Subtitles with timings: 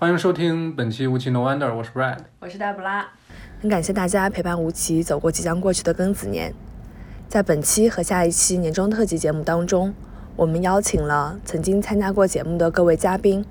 [0.00, 3.04] 欢迎收听本期《无奇 No Wonder》，我是 Brad，我是黛布拉。
[3.60, 6.54] 很感谢大家陪伴吴奇走过即将过去的庚子年。
[7.26, 9.92] 在本期和下一期年终特辑节目当中，
[10.36, 13.44] 我们邀请了曾经参加过节目的各位嘉宾，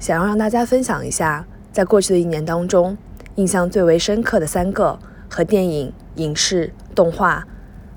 [0.00, 2.98] 想要让大家分享一下在过去的一年当中
[3.36, 4.98] 印象最为深刻的三个
[5.30, 7.46] 和电影、影视、动画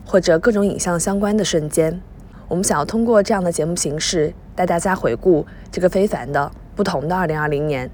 [0.05, 1.99] 或者各种影像相关的瞬间。
[2.47, 6.51] 我们想要通过这样的节目形式，带大家回顾这个非凡的。
[6.75, 7.89] 不同的二零二零年，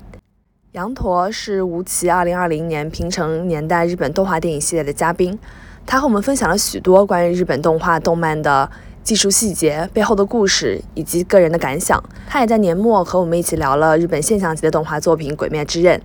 [0.72, 5.38] 羊驼是吴奇二零二零年平成年代日本动画电影系列的嘉宾，
[5.86, 8.68] 他和我们分享了许多关于日本动画动漫的
[9.04, 12.04] 技术细节、背后的故事以及个人的感想。
[12.28, 16.00] 他也在年末和我们一起聊了日本现象级的动画作品《鬼灭之刃》。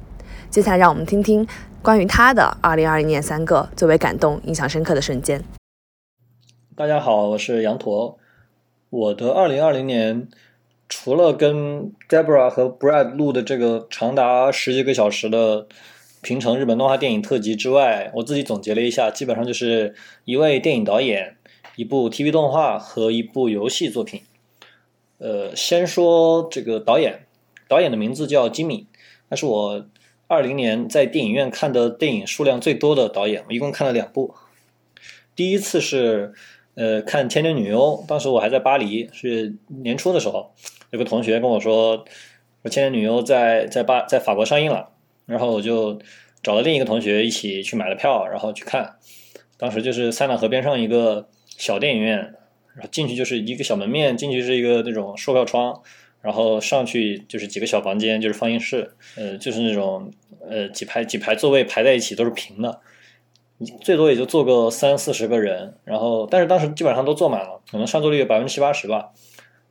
[0.51, 1.48] 接下来，让我们听听
[1.80, 5.43] 关于他的二零二零年三个最为感动、印象深刻的瞬间。
[6.77, 8.18] 大家好，我是羊驼，
[8.90, 10.29] 我的二零二零年。
[10.88, 15.66] 除了跟 Debra 和 Brad 录的这个长达十几个小时的
[16.22, 21.37] 平成日本动画电影特辑之外，我自己总结了一下，基本上就是一位电影导演、
[21.76, 24.23] 一部 TV 动画和一部游戏作品。
[25.18, 27.26] 呃，先说这个导演，
[27.68, 28.87] 导演的名字叫金敏，
[29.28, 29.87] 那是我
[30.28, 34.34] 二零年在电影院看的电影数量最多的导演，我一共看了两部。
[35.34, 36.34] 第一次是
[36.74, 40.52] 呃看《千年女优》，当时我还在巴黎，是年初的时候。
[40.90, 42.04] 有个同学跟我说，
[42.62, 44.90] 《说千年女优》在在巴在法国上映了，
[45.26, 45.98] 然后我就
[46.43, 48.96] 找了另一个同学一起去买了票，然后去看。
[49.59, 52.18] 当时就是塞纳河边上一个小电影院，
[52.74, 55.80] 然后进去就是一个小门面，进去是一个那种售票窗，
[56.20, 60.12] 然后上去就是几个小房间，就是放映室，呃，就是那种
[60.46, 62.80] 呃几排几排座位排在一起都是平的，
[63.80, 69.12] 最多也就坐个三四十个人，然后但是当时基本上都坐满了，可能上座率有百分之七八十吧。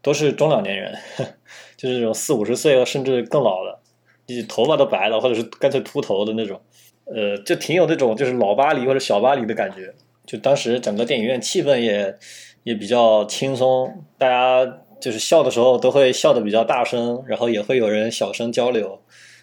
[0.06, 0.96] 都是中老年人，
[1.76, 3.80] 就是这种四五十岁甚至更老的，
[4.28, 6.62] 你头发都白了，或者是干脆秃头的那种，
[7.06, 9.92] 呃，就挺有那种就是老巴黎或者小巴黎的感觉。
[10.28, 12.16] 就当时整个电影院气氛也
[12.62, 19.02] 也比较轻松，大家就是笑的时候都会笑的比较大声，然后也会有人小声交流，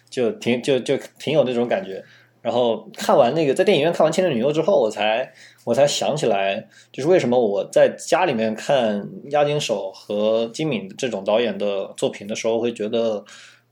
[0.09, 2.01] 就挺就就挺有那种感觉。
[2.41, 5.33] 然后看完那个在电影院看完《千年女优》之后，我才
[5.65, 13.23] 我才想起来，就是为什么我在家里面看押井守和金敏这种导演的作品的时候，会觉得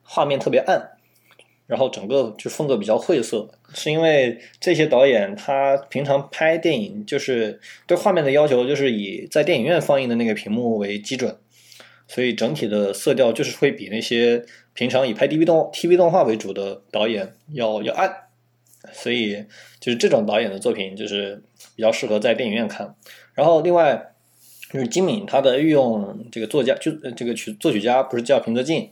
[0.01, 0.81] 画面特别暗，
[1.67, 11.35] 然后整个就风格比较晦涩，是因为这些导演他平常拍电影就是对画面的要求就是以在电影院放映的那个屏幕为基准，
[12.07, 18.30] 所以整体的色调就是会比那些平常以拍 DV 动 TV 动画为主的导演要要暗。
[18.91, 19.45] 所以，
[19.79, 21.43] 就是这种导演的作品，就是
[21.75, 22.95] 比较适合在电影院看。
[23.33, 24.13] 然后，另外
[24.71, 28.89] 就是金敏，他的御用这个作家，就这个曲作曲家不是叫平泽静。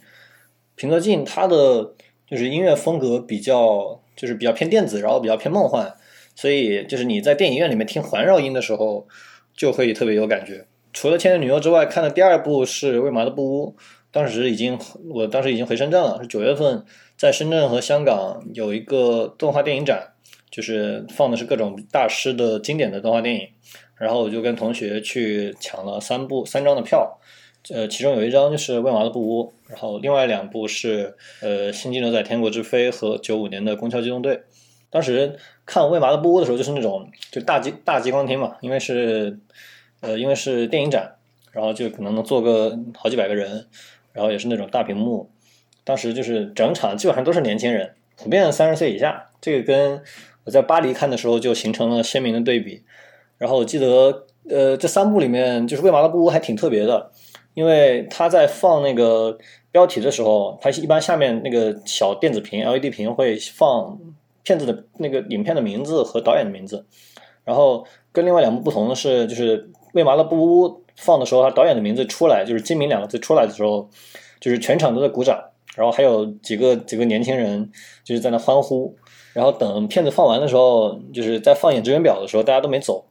[0.75, 1.95] 平泽静他的
[2.27, 5.95] 就是音乐风格比较，就是比较偏电子，然后比较偏梦幻。
[6.35, 9.07] 所以，就是你在电影院里面听环绕音的时候，
[9.55, 10.65] 就会特别有感觉。
[10.93, 13.75] 除了《千年女优》之外，看的第二部是《为麻的布屋》，
[14.11, 14.79] 当时已经，
[15.09, 16.85] 我当时已经回深圳了，是九月份。
[17.19, 20.13] 在深圳和香港有一个动画电影展，
[20.49, 23.49] 就是放的是各种大师的经典的动画电影。
[23.97, 27.19] 然后我就跟同学去抢了三部三张的票，
[27.71, 34.35] 呃，其中有一张就是《未麻的布屋》，然后另外两部是呃《星际牛仔天国之飞》和九五年的《宫桥机动队》。
[34.89, 39.37] 当时看《未麻的布屋》的时候，就是那种就大激大激光厅嘛，因为是
[39.99, 41.15] 呃因为是电影展，
[41.51, 43.67] 然后就可能能坐个好几百个人，
[44.13, 45.29] 然后也是那种大屏幕。
[45.89, 49.31] 当时就是整场基本上都是年轻人，普遍三十岁以下。
[49.41, 49.99] 这个跟
[50.43, 52.83] 我在巴黎看的时候就形成了鲜明的对比。
[53.39, 57.09] 然后我记得，呃，这三部里面就是《为麻的布屋》还挺特别的，
[57.55, 59.35] 因为他在放那个
[59.71, 63.97] 标题的时候，他一般下面那个小电子屏 LED 屏会放
[64.43, 66.85] 片子的那个影片的名字和导演的名字。
[67.43, 69.63] 然后跟另外两部不同的是，就是
[69.93, 73.89] 《为麻的布屋》放的时候，他导演的名字出来，就是“金明”两个字出来的时候，
[74.39, 75.45] 就是全场都在鼓掌。
[75.79, 77.71] 然后还有几个几个年轻人
[78.03, 78.93] 就是在那欢呼，
[79.31, 83.05] 然后等片子放完的时候，就是在放演职员表的时候，大家都没走。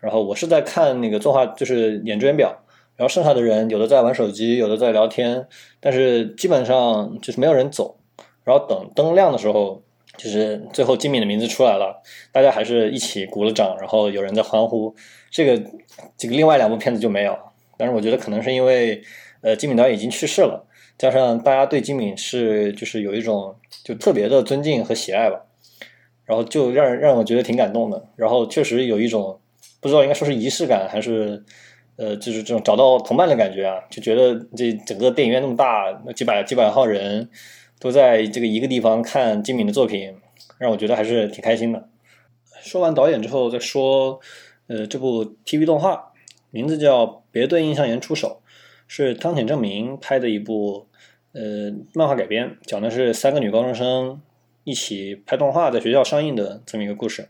[0.00, 2.56] 然后我是在看那个作画，就是演职员表。
[2.96, 5.46] 然后剩下的人有的在玩手机，有的在聊天，
[5.80, 7.98] 但是基本上就是没有人走。
[8.42, 9.82] 然后等灯亮的时候，
[10.16, 12.00] 就是最后金敏的名字出来了，
[12.32, 14.94] 大家还是一起鼓了掌，然后有人在欢呼。
[15.30, 15.62] 这个
[16.16, 17.36] 这个另外两部片子就没有。
[17.76, 19.02] 但是我觉得可能是因为
[19.42, 20.64] 呃金敏导演已经去世了。
[20.96, 25.40] 加上大家对金敏是就是有一种就特别的尊敬和喜爱吧，
[26.24, 28.06] 然后就让让我觉得挺感动的。
[28.16, 29.38] 然后确实有一种
[29.80, 31.44] 不知道应该说是仪式感还是
[31.96, 37.28] 呃就是这种找到同伴的感觉啊，就觉得这整个电影院那么大，那几百几百号人
[37.78, 40.16] 都在这个一个地方看金敏的作品，
[40.58, 41.88] 让我觉得还是挺开心的。
[42.62, 44.18] 说完导演之后，再说，
[44.68, 46.12] 呃，这部 TV 动画
[46.50, 48.40] 名字叫《别对印象岩出手》，
[48.96, 50.86] 是汤浅证明拍的一部
[51.32, 54.22] 呃漫画改编，讲的是三个女高中生
[54.62, 57.28] 一起拍动画在学校上映的这么一个故事。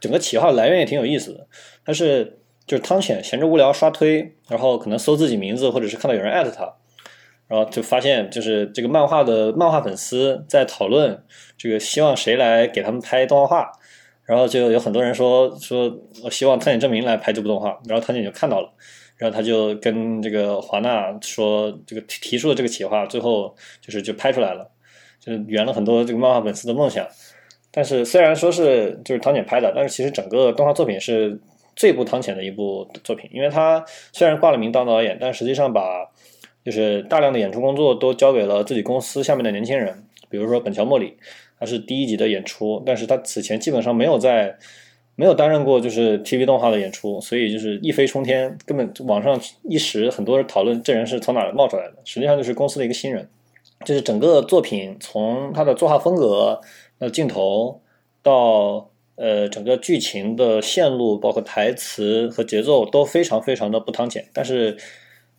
[0.00, 1.46] 整个企划来源也挺有意思的，
[1.84, 6.74] 它是就是汤浅闲着无聊刷推，然后可能搜自己名字，或者是看到有人艾特他。
[7.46, 11.22] 然后就发现，就是这个漫画的漫画粉丝在讨论
[11.56, 13.70] 这个希望谁来给他们拍动画，
[14.24, 18.72] 然后就有很多人说说我希望汤浅证明来拍这部动画，然后汤浅就看到了，
[19.16, 24.70] 然后他就跟这个华纳说这个提提出了这个企划，最后就是就拍出来了，
[25.18, 27.06] 就是圆了很多这个漫画粉丝的梦想。
[27.70, 31.38] 但是虽然说是就是汤浅拍的，但是其实整个动画作品是
[31.74, 36.06] 最不汤浅的一部作品，因为他虽然挂了名当导演，但实际上把
[36.64, 41.16] 就是大量的演出工作都交给了自己公司下面的年轻人，比如说本桥莫里，
[41.60, 44.58] 他是第一集的演出，但是他此前基本上没有在
[45.16, 53.28] 没有担任过就是 TV 动画的演出，所以就是一飞冲天，根本网上一时很多人讨论这人是从哪冒出来的，实际上就是公司的一个新人。
[53.84, 56.60] 就是整个作品从他的作画风格、
[56.98, 57.80] 呃镜头
[58.22, 64.76] 到呃整个剧情的线路，包括台词和节奏都非常非常的不汤浅，但是。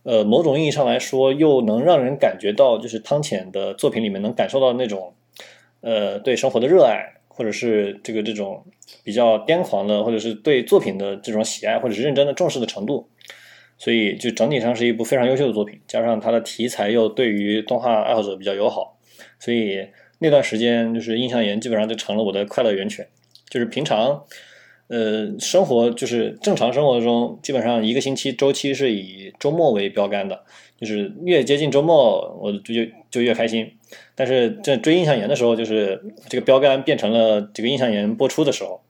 [0.03, 5.13] 呃，某种意义上来说，又能让人感觉到，就是汤浅的作品里面能感受到那种，
[5.81, 8.65] 呃，对生活的热爱，或者是这个这种
[9.03, 13.07] 比较癫狂的，或者是对作品的这种喜爱，或者是认真的重视的程度。
[13.77, 18.97] 所以，就整体上是一部非常优秀的作品，加上它的题材又对于动画爱好者比较友好，
[19.37, 19.87] 所以
[20.17, 23.07] 那段时间就是印象岩基本上就成了我的快乐源泉，
[23.47, 24.23] 就是平常。
[24.89, 30.45] 呃，生活就是正常生活中，基本上一个星期周期是以周末为标杆的，
[30.79, 32.73] 就是越接近周末，我就
[33.11, 33.69] 就越开心。
[34.19, 38.81] 但是这追印象岩的时候，就是这个标杆变成了这个印象岩播出的时候，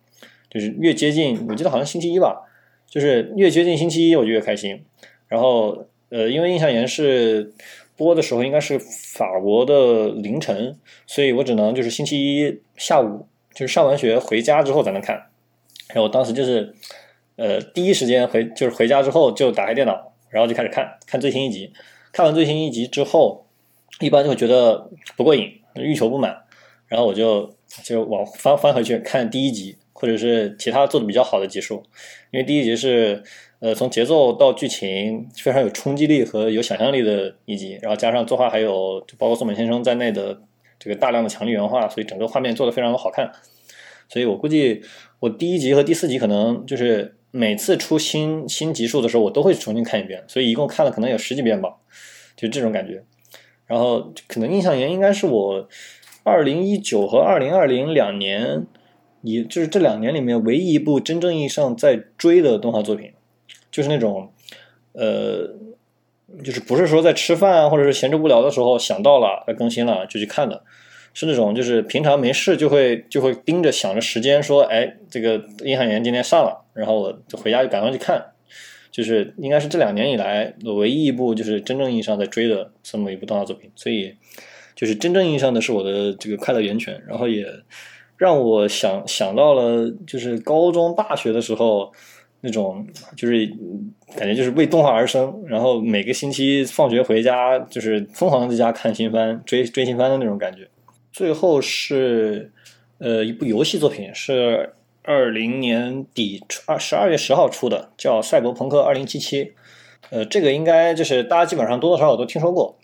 [0.50, 2.44] 就是越接近，我记得好像星期一吧，
[2.90, 4.82] 就是越接近星期一我就越开心。
[5.28, 7.52] 然后呃，因为印象岩是
[7.98, 15.16] 播的时候应该是法国的凌晨，所以我只能就是星期一下午，就是上完学回家之后才能看。
[15.90, 16.74] 然后我当时就是，
[17.36, 21.74] 呃，第一时间回就是回家之后就打开电脑，然后就开始看看最新一集。
[22.14, 23.47] 看完最新一集之后，
[24.00, 26.36] 一般就会觉得不过瘾，欲求不满，
[26.88, 27.54] 然后我就
[27.84, 31.84] 就往翻翻回去看第一集，或者是其他做的比较好的集数。
[32.32, 33.24] 因为第一集是
[33.60, 40.40] 呃从节奏到剧情非常有冲击力和有想象力的一集，然后加上作画还有就包括松本先生在内的
[40.80, 43.32] 这个大量的强力原画，所以整个画面做的非常的好看。
[44.10, 44.84] 所以我估计。
[45.20, 51.74] 我第一集和第四集可能就是每次出新新集数的时候，我都会重新看一遍，所以一共看了可能有十几遍吧，
[52.36, 53.04] 就这种感觉。
[53.68, 55.68] 然后可能印象岩应该是我
[56.24, 58.66] 二零一九和二零二零两年，
[59.22, 63.12] 也就是这两年里面唯一一部真正意义上在追的动画作品，
[63.70, 64.32] 就是那种
[64.94, 65.54] 呃，
[66.44, 70.64] 就是不是说在吃饭啊或者是闲着无聊的时候想到了要更新了就去看的。
[71.14, 78.24] 是那种，就是平常没事就会就会盯着想着时间，说，哎，这个印象岩今天上了，然后我就回家就赶快去看，
[78.98, 84.12] 就是应该是这两年以来唯一一部就是真正意义上在追的这么一部动画作品，所以
[84.76, 87.46] 就是真正意义上的是我的这个快乐源泉，然后也
[88.18, 91.94] 让我想想到了就是高中大学的时候
[92.42, 93.48] 那种就是
[94.16, 100.68] 感觉就是为动画而生，然后每个星期放学回家就是疯狂在家看新番追追新番的那种感觉。
[101.12, 102.52] 最后是，
[102.98, 104.74] 呃，一部游戏作品，是
[105.08, 109.46] 二零年底二十二月十号出的，叫《赛博朋克二零七七》。
[110.10, 112.78] 呃，这个应该就是大家基本上多多少少都听说过。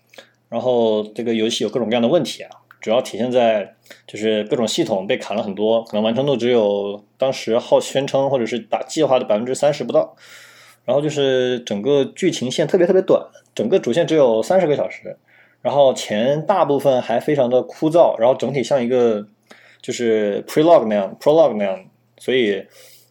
[0.48, 2.50] 然后这个游戏有各种各样的问题啊，
[2.80, 3.76] 主要体现在
[4.08, 10.16] 就是各种系统被砍了很多，可能完成度只有当时号宣称或者是打计划的百分之三十不到。
[10.86, 13.22] 然后就是整个剧情线特别特别短，
[13.54, 15.18] 整个主线只有三十个小时。
[15.62, 19.28] 然后前大部分还非常的枯燥，然后整体像一个
[19.82, 21.86] 就是 prelog 那样，prologue 那样，
[22.24, 22.64] 所以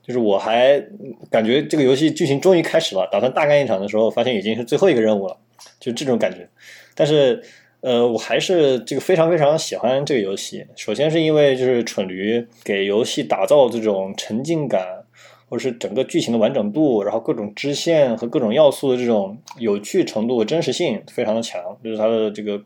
[0.07, 0.83] 就是我还
[1.31, 5.37] 感觉这个游戏剧情终于开始了，打算大干一场的时候，发现已经是最后一个任务了，
[5.79, 6.49] 就这种感觉。
[6.95, 7.43] 但是
[7.81, 10.65] 呃，我还是这个非常非常喜欢这个游戏。
[10.77, 15.05] 首先是因为就是蠢驴给游戏打造这种沉浸感。
[15.53, 22.59] 或者是整个剧情的完整度，然后各种支线和各种要素的这种有趣程度、真实性非常的强，这是它的这个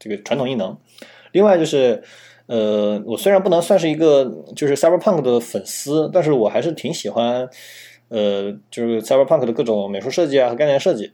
[0.00, 0.76] 这个传统异能。
[1.30, 2.02] 另外就是，
[2.46, 7.48] 呃，我虽然不能算是一个就是 Cyberpunk 的粉丝，但是我还是挺喜欢，
[8.08, 11.12] 呃，就是 Cyberpunk 的各种美术设计啊和概念设计。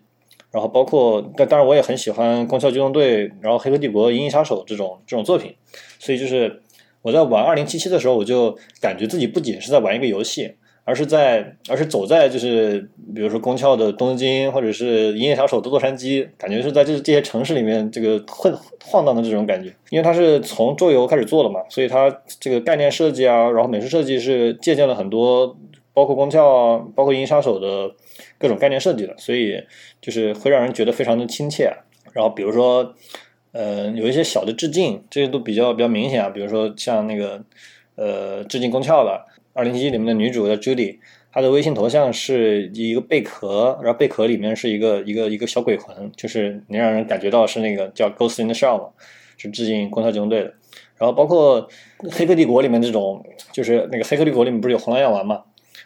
[0.50, 5.54] 然后包括，但当然我也很喜欢《攻壳机动队》，然后《黑客帝国》《银翼杀手》这种这种作品，
[6.00, 6.60] 所以就是
[7.02, 10.56] 我在玩二零七七的时候，我就感觉自己不仅是在玩一个游戏。
[10.90, 12.80] 而是在，而是走在，就是
[13.14, 18.52] 比如说宫壳的东京，或者是银翼杀手的洛杉矶，感觉是在这这些城市里面这个混
[18.84, 19.72] 晃荡的这种感觉。
[19.90, 25.56] 因为它是从桌游开始做的嘛，所以它这个概念设计啊，然后美术设计是借鉴了很多，
[25.94, 27.94] 包括宫壳啊，包括银杀手的
[28.36, 29.62] 各种概念设计的，所以
[30.00, 31.72] 就是会让人觉得非常的亲切。
[32.12, 32.92] 然后比如说，
[33.52, 37.40] 呃，有一些小的致敬，这些都比较比较明显啊，比如说像那个，
[37.94, 39.29] 呃，致敬宫壳的。
[39.52, 40.98] 二零七七里面的女主叫 Judy，
[41.32, 48.88] 她的微信头像是一个贝壳，然后贝壳里面是一个一个一个小鬼魂，就是能让人感觉到是那个叫 Ghost in the Shell 嘛，
[49.36, 50.54] 是致敬《光头机动队》的。
[50.96, 51.68] 然后包括
[52.10, 55.42] 《黑客帝国》里面这种，就是那个《黑客帝国》里面不是有红蓝药丸嘛？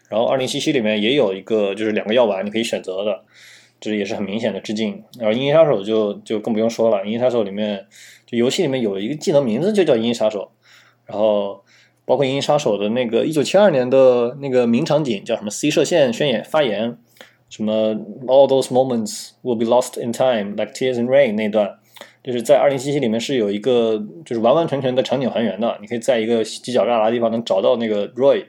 [0.08, 3.22] 然后二零七七里面也有一个，就是两个药丸你可以选择的，
[3.80, 5.02] 这也是很明显的致敬。
[5.18, 7.86] 然后《银翼杀手》就就更不用说了，《银翼杀手》里面
[8.26, 10.50] 就游戏里面有一个技能名字就叫银翼杀手，
[11.06, 11.63] 然后。
[12.06, 16.96] 包括《银翼杀手》的那个一九七二年的那个名场景叫什么 C 射线宣言发言，
[17.48, 17.94] 什么
[18.26, 21.78] All those moments will be lost in time like tears in rain 那段，
[22.22, 28.44] 就是在二零七七里面是有一个就是完完全全的场景还原的，你可以在一个犄角旮旯地方能找到那个 Roy，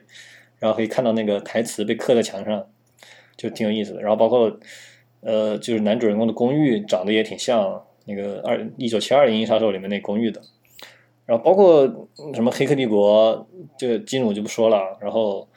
[0.59, 2.65] 然后可以看到那个台词被刻在墙上，
[3.37, 4.01] 就挺有意思的。
[4.01, 4.59] 然后包括
[5.21, 10.41] 呃，就是男主人公的公寓长得也挺像那个二一九七二《银翼杀手》里面那公寓的。
[11.25, 11.87] 然后包括
[12.35, 13.35] 什么《黑客帝国》，
[13.79, 14.95] 这个基努就不说了。
[15.01, 15.47] 然后，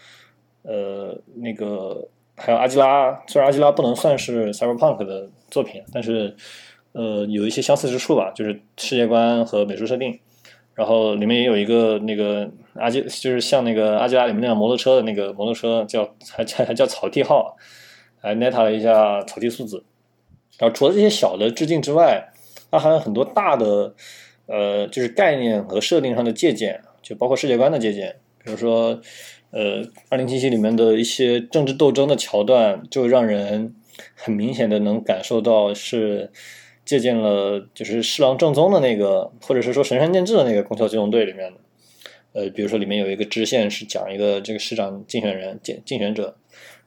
[0.63, 6.35] 呃，那个还有阿基拉，虽然阿基拉不能算是 Cyberpunk 的作品，但是
[6.93, 10.19] 呃，有一些相似之处吧，就是世界观和美术设定。
[10.75, 17.55] 然后里面也有一个那个阿基，就是像那个阿基拉里面那辆摩托车的那个摩托车，叫还还还叫草地号，
[18.23, 19.85] 还 neta 了一下草地素子。
[20.57, 22.31] 然后除了这些小的致敬之外，
[22.71, 23.95] 它还有很多大的。
[24.49, 28.17] 呃，就是概念和设定上的借鉴，就包括世界观的借鉴。
[28.43, 28.99] 比如说，
[29.51, 33.75] 呃，二零七七里面的一些政治斗争的桥段，就让人
[34.15, 36.33] 很明显的能感受到是
[36.85, 41.59] 借鉴了，就是侍郎正宗的那个，或者是说神山健治的那个《宫壳机动队》里面的。
[42.33, 46.37] 呃，比如说里面有一个支线是讲一个这个市长竞选人竞竞选者，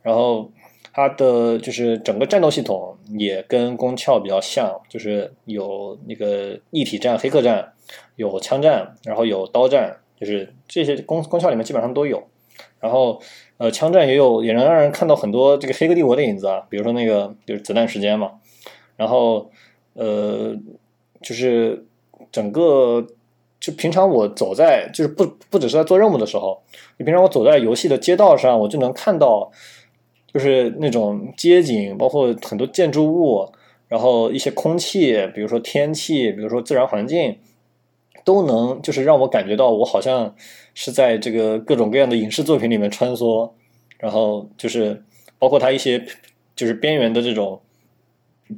[0.01, 0.51] 然后。
[0.93, 7.71] 它的就是整个战斗系统也跟宫壳比较像，就是有那个一体战、黑客战，
[8.17, 12.21] 有枪战，然后有刀战，就是这些宫宫壳里面基本上都有。
[12.81, 13.21] 然后
[13.57, 18.33] 呃，枪战也有，也能让人看到很多这个黑客帝国的影子啊，比如说那个就是子弹时间嘛。
[18.98, 19.50] 然后
[19.93, 20.53] 呃，
[21.21, 21.86] 就是
[22.33, 23.07] 整个
[23.62, 26.62] 就平常我走在就是不不只是在做任务的时候，
[26.98, 29.50] 你平常我走在游戏的街道上，我就能看到。
[30.33, 33.51] 就是那种街景，包括很多建筑物，
[33.89, 37.38] 然后一些空气，比如说天气，比如说自然环境，
[38.23, 40.33] 都能就是让我感觉到我好像
[40.73, 43.51] 是在这个各种各样的影视作品里面穿梭，
[43.97, 45.03] 然后就是
[45.38, 46.01] 包括它一些
[46.55, 47.59] 就是边缘的这种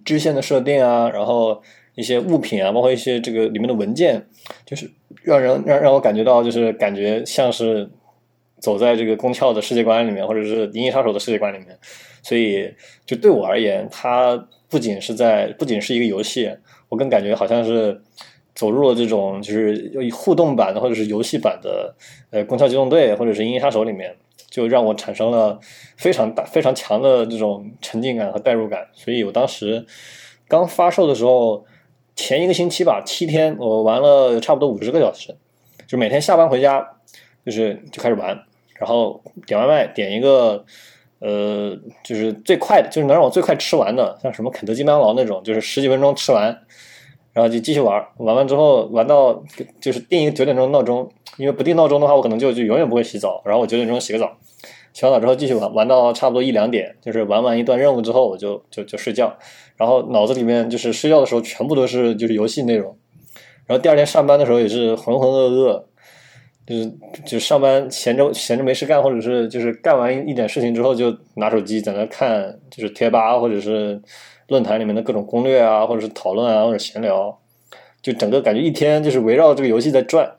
[0.05, 1.63] 支线的设定啊，然后
[1.95, 4.27] 一些物品啊，包括一些这个里面的文件，
[4.63, 4.91] 就是
[5.23, 7.89] 让人让让我感觉到就是感觉像是。
[8.63, 11.77] 走在这个宫壳的世界观里面，或者是银翼杀手的世界观里面，
[12.22, 12.74] 所以
[13.05, 16.50] 就对我而言，它不仅是在，不仅是一个游戏，
[16.88, 18.01] 我更感觉好像是
[18.55, 21.93] 走入了这种就是互动版的或者是游戏版的
[22.32, 24.15] 呃宫壳机动队或者是银翼杀手里面，
[24.50, 25.60] 就让我产生了
[25.98, 28.88] 非常大非常强的这种沉浸感和代入感。
[28.93, 29.86] 所以我当时
[30.48, 31.65] 刚发售的时候，
[32.15, 35.36] 前一个星期吧，七天我玩了差不多五十个小时，
[35.86, 36.88] 就每天下班回家
[37.46, 38.41] 就是就开始玩。
[38.83, 40.65] 然后点外卖，点一个，
[41.19, 41.73] 呃，
[42.03, 46.47] 就是最快的，就是能让我最快吃完的，像什么肯德基、麦当劳那种，就是十几分钟吃完，
[47.31, 48.05] 然后就继续玩。
[48.17, 49.41] 玩完之后，玩到
[49.79, 53.41] 就是定一个九点钟闹钟，因为不定闹钟的话，我可能就就永远不会洗澡。
[53.45, 54.35] 然后我九点钟洗个澡，
[54.91, 59.33] 洗完澡之后继续玩，玩到差不多一两点，就是玩完一段任务之后，我就就就睡觉。
[59.77, 62.97] 然后脑子里面就是睡觉的时候全部都是就是游戏内容。
[63.65, 65.83] 然后第二天上班的时候也是浑浑噩噩。
[66.65, 66.93] 就是
[67.25, 74.01] 就上班闲着闲着没事干，或者是就是干完一点事情之后就拿手机在那看，就是贴吧或者是
[74.48, 77.38] 论坛里面的各种攻略啊，或者是讨论啊，或者闲聊，
[78.01, 80.32] 就整个感觉一天就是围绕这个游戏在转，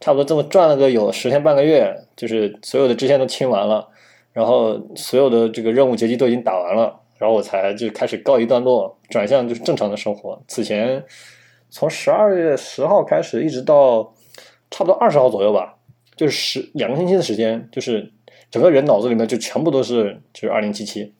[0.00, 3.88] 差不多这么转了个有十天半个月，就是所有的支线都清完了，
[4.34, 10.38] 然后所有的这个任务结局都已经打完了，然后我才就开始告一段落，转向就是正常的生活。
[10.46, 11.02] 此前
[11.70, 14.13] 从十二月十号开始一直到。
[14.70, 15.76] 差不多二十号左右吧，
[16.16, 18.10] 就是十两个星期的时间，就是
[18.50, 21.12] 整个人脑子里面就全部都是就是二零七七，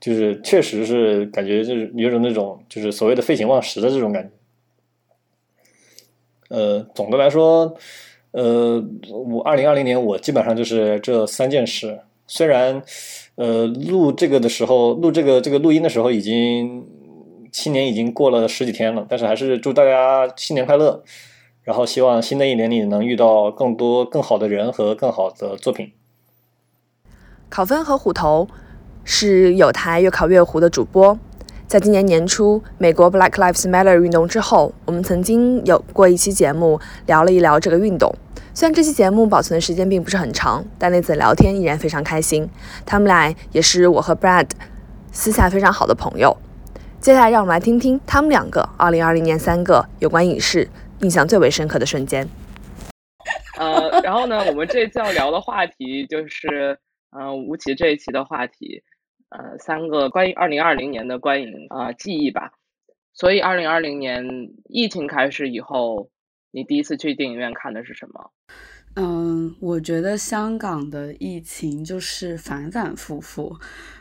[0.00, 4.30] 就是确实是感觉就是有种那种就是所谓的废寝忘食的这种感觉。
[6.48, 7.76] 呃，总的来说，
[8.30, 12.00] 呃，我二零二零年我基本上就是这三件事。
[12.30, 12.82] 虽然，
[13.36, 16.86] 呃，录这个的时候，录这个这个录音的时候，已经
[17.52, 21.02] 新年已经过了十几天了，但是还是祝大家新年快乐。
[21.68, 25.92] 然后希望新的一年里能遇到更多更好的人和更好的作品。
[27.50, 28.48] 考分和虎头
[29.04, 31.18] 是有台越考越糊的主播。
[31.66, 38.14] 在今年年初，美国 Black Lives Matter 运动之后，我们曾经有过一期节目聊了一聊这个运动。
[38.54, 42.48] 虽然这期节目保存的时间并不是很长，但那次聊天依然非常开心。
[42.86, 44.48] 他们俩也是我和 Brad
[45.12, 46.34] 私下非常好的朋友。
[46.98, 50.66] 接下来，让我们来听听他们两个2020年三个有关影视
[51.00, 52.28] 印象最为深刻的瞬间。
[53.58, 56.78] 呃，然后呢，我们这次要聊的话题就是，
[57.10, 58.82] 嗯，吴奇这一期的话题。
[59.30, 62.52] 呃，三个关于二零二零年的观影啊记忆吧。
[63.12, 64.24] 所以二零二零年
[64.68, 66.08] 疫情开始以后，
[66.50, 68.30] 你第一次去电影院看的是什么？
[68.94, 73.54] 嗯，我觉得香港的疫情就是反反复复，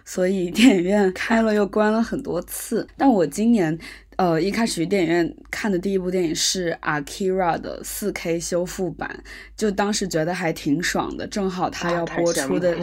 [0.06, 2.88] 所以电影院开了又关了很多次。
[2.96, 3.78] 但我今年
[4.18, 9.24] 呃一开始去电影院看的第一部电影是《Akira》的 4K 修复版，
[9.56, 12.78] 就当时觉得还挺爽的，正好它要播出的。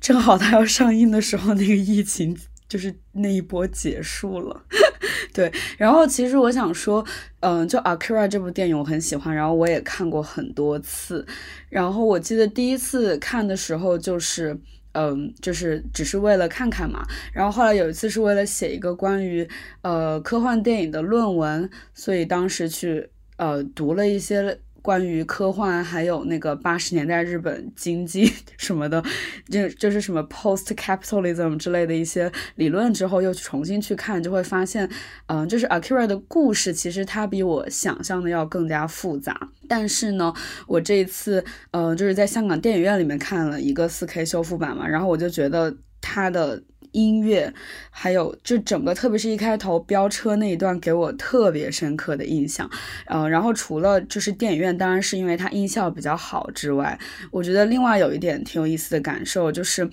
[0.00, 2.36] 正好它要上映的时候，那个疫情
[2.68, 4.62] 就是那一波结束了。
[5.32, 7.04] 对，然后其实我想说，
[7.40, 11.26] 嗯，就《Akira》这部电影我很喜欢，然后我也看过很多次。
[11.70, 14.56] 然后我记得第一次看的时候，就是
[14.94, 17.06] 嗯，就是只是为了看看嘛。
[17.32, 19.48] 然后后来有一次是为了写一个关于
[19.82, 24.58] 呃科幻电影的论文，所以当时去呃读了一些。
[24.84, 29.02] 关于科幻，还有那个八十年代日本经济 什么的，
[29.48, 34.86] 就就是什么 post capitalism 之类的一些理论之后，又重新去看，就会发现，
[35.28, 39.48] 嗯，就是 Akira 的故事其实它比我想象的要更加复杂。
[39.66, 40.30] 但是呢，
[40.66, 46.62] 我这一次，呃，就是在香港电影院里面看了一个四 K 修复版嘛，然后我就觉得它的。
[46.94, 47.52] 音乐，
[47.90, 52.70] 还有就整个，特别是一开头飙车那一段，给我特别深刻的印象。
[53.06, 56.96] 嗯，然后除了就是电影院，当然是因为它音效比较好之外，
[57.32, 59.84] 我觉得另外有一点挺有意思的感受就是，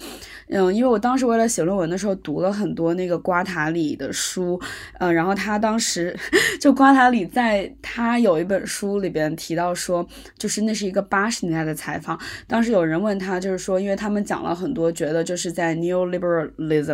[0.49, 4.61] 嗯，因为我当时为了写论文的时候读了很多那个瓜塔里的书，
[4.99, 6.15] 嗯，然后他当时
[6.61, 16.90] 就瓜塔里在他有一本书里边提到说，就是那是一个八十年代的采访，当时有人问他，就是说，因为他们讲了很多，觉得就是在 neoliberalism。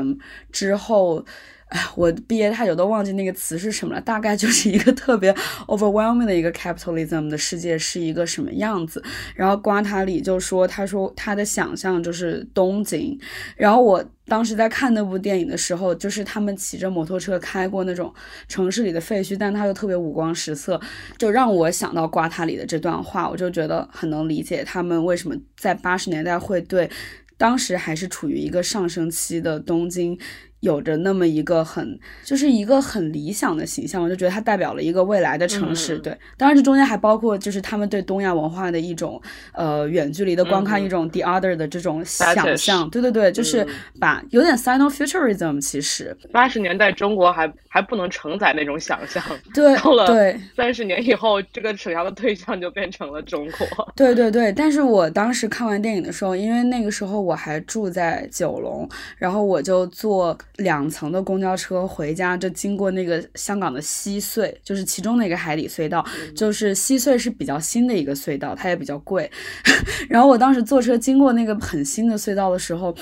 [0.52, 1.26] 之后，
[1.70, 4.00] 哎，我毕业太久都忘记那个词是什么了。
[4.00, 5.34] 大概就是一个特别
[5.68, 9.04] overwhelming 的一个 capitalism 的世界是一个什么样子。
[9.36, 13.20] 然后瓜塔里就说，他说他的想象就是东京。
[13.58, 18.14] 然后我当时在看那部电影的时候，就是他们骑着摩托车开过那种
[18.48, 20.80] 城市里的废墟，但他又特别五光十色，
[21.18, 26.90] 就让我想到瓜塔里的这段话，我就觉得很能理解他们为什么在八十年代会对。
[27.38, 30.20] 当时还是处于一个上升期的东京。
[30.62, 35.98] 有着那么一个很，就是一个很理想的形象，我就觉得它代表了一个未来的城市。
[36.00, 39.22] 对，当然这中间还包括就是他们对东亚文化的一种
[39.54, 42.90] 呃远距离的观看，一种 the other 的这种想象。
[42.90, 43.66] 对对对，就是
[44.00, 45.62] 把有点 sino-futurism。
[45.62, 53.68] 其实八十年代中国还还不能承载那种想象，对， 到了对三十年以后，这个想象的对象就变成了中国。
[53.96, 60.36] 对对对，但是我当时看完电影的时候，因为那个时候我还住在九龙，然后我就坐。
[60.58, 66.06] 两层的公交车回家，就经过那个香港的西隧，就是其中的一个海底隧道。
[66.36, 69.30] 就是西隧是比较新的一个隧道，它也比较贵。
[70.10, 72.94] 然后我当时坐车经过那个很新的隧道的时候，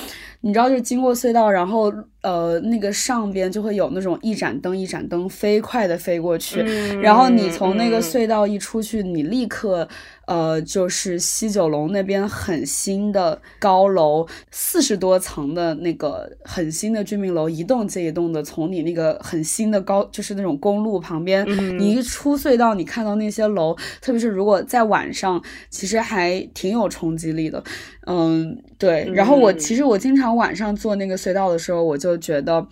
[0.41, 6.59] 你知道，就是经过隧道，然后呃，那个上边就会有那种一盏灯一盏灯飞快的飞过去，
[6.99, 9.87] 然后你从那个隧道一出去，你立刻。
[10.27, 21.45] 呃，就是西九龙那边很新的高楼，四十多层的那个很新的居民楼，一栋接一栋的从你那个很新的高，就是那种公路旁边，
[21.79, 27.63] 你一出隧道，你看到那些楼，特别是如果在晚上，其实还挺有冲击力的。
[28.07, 29.09] 嗯，对。
[29.13, 32.67] 然后我其实我经常晚上坐那个隧道的时候，我就觉得。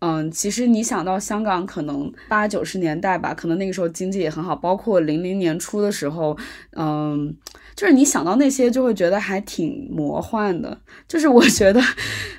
[0.00, 6.36] 嗯，其实你想到香港，可能八九十年代吧，可能那个时候经济也很好，包括零零年初的时候，
[6.76, 7.34] 嗯，
[7.74, 10.78] 就是你想到那些，就会觉得还挺魔幻的。
[11.08, 11.80] 就是我觉得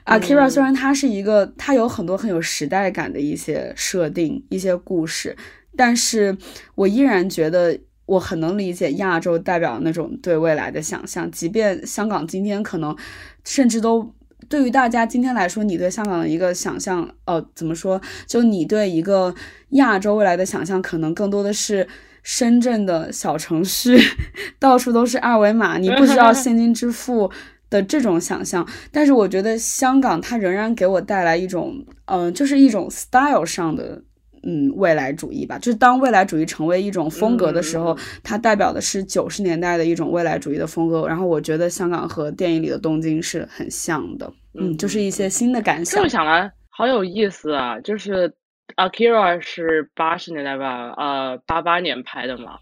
[0.05, 5.35] ，Akira 虽然它是一个，它有很多很有时代感的一些设定、一些故事，
[5.75, 6.37] 但是
[6.75, 12.95] 我依然觉得我很能理解亚洲代表那种对未来的想象，即便香港今天可能
[13.43, 14.13] 甚至都。
[14.49, 18.01] 对于大家今天来说，你对香港的一个想象，呃，怎么说？
[18.25, 19.33] 就你对一个
[19.69, 21.87] 亚洲未来的想象，可能更多的是
[22.23, 23.97] 深圳的小城市，
[24.59, 27.31] 到处都是二维码，你不知道 现金支付
[27.69, 28.67] 的这种想象。
[28.91, 34.01] 但是我觉得香港它仍然给我带来一种，嗯，就是一种 style 上的。
[34.43, 41.07] 嗯，未来主义吧，就是当未来主义成为一种风格的时候，它代表的是九十年代的一种未来主义的风格。
[41.07, 45.97] 然后我觉得香港和电影里的东京是很像的，嗯，就是一些新的感想。
[45.97, 47.79] 这么想来，好有意思啊！
[47.81, 48.29] 就是
[48.75, 52.59] 《Akira》是八十年代吧，呃，八八年拍的嘛。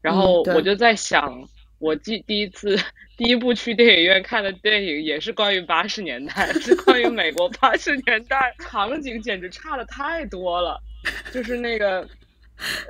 [0.00, 1.48] 然后我就在想，
[1.80, 2.78] 我第第一次
[3.16, 10.80] 第一部去电影院看的电影也是关于八十年代，是关于美国八十年代，场景简直差的太多了。
[11.32, 12.06] 就是那个，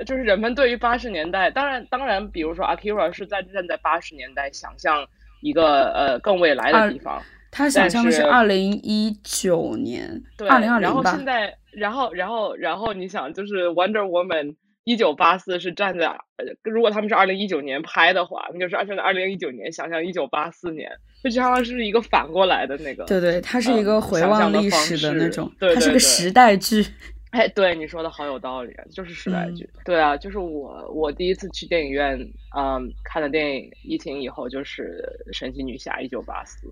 [0.05, 5.07] 就是人们对于八十年代，当然当然，比如说 Akira 是在站在八十年代想象
[5.43, 16.17] 一个呃更未来的地方，他想象的是二零一九年，对，二零二零然后现在，然后然后然后你想，就是 Wonder Woman 一九八四是站在，
[16.63, 20.91] 如果他们是二零一九年拍的话，那就是站在二零一九年想象一九八四年，
[21.25, 26.87] 就相当于是一个反过来的那个，对对，它是一个回望历史的那种，它是个时代剧。
[27.33, 29.69] 哎，对你说的好有道理，就是时代剧。
[29.85, 32.17] 对啊，就是我我第一次去电影院，
[32.57, 35.03] 嗯，看的电影，疫情以后就是
[35.37, 36.67] 《神奇女侠一九八四》。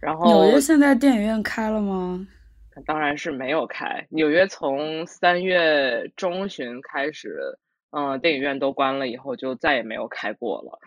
[0.00, 2.24] 然后纽约现在电影院开了吗？
[2.86, 4.06] 当然是没有开。
[4.10, 7.58] 纽约从三月中旬开始，
[7.90, 10.78] 嗯，电影院都关了以后，就再也没有开过了。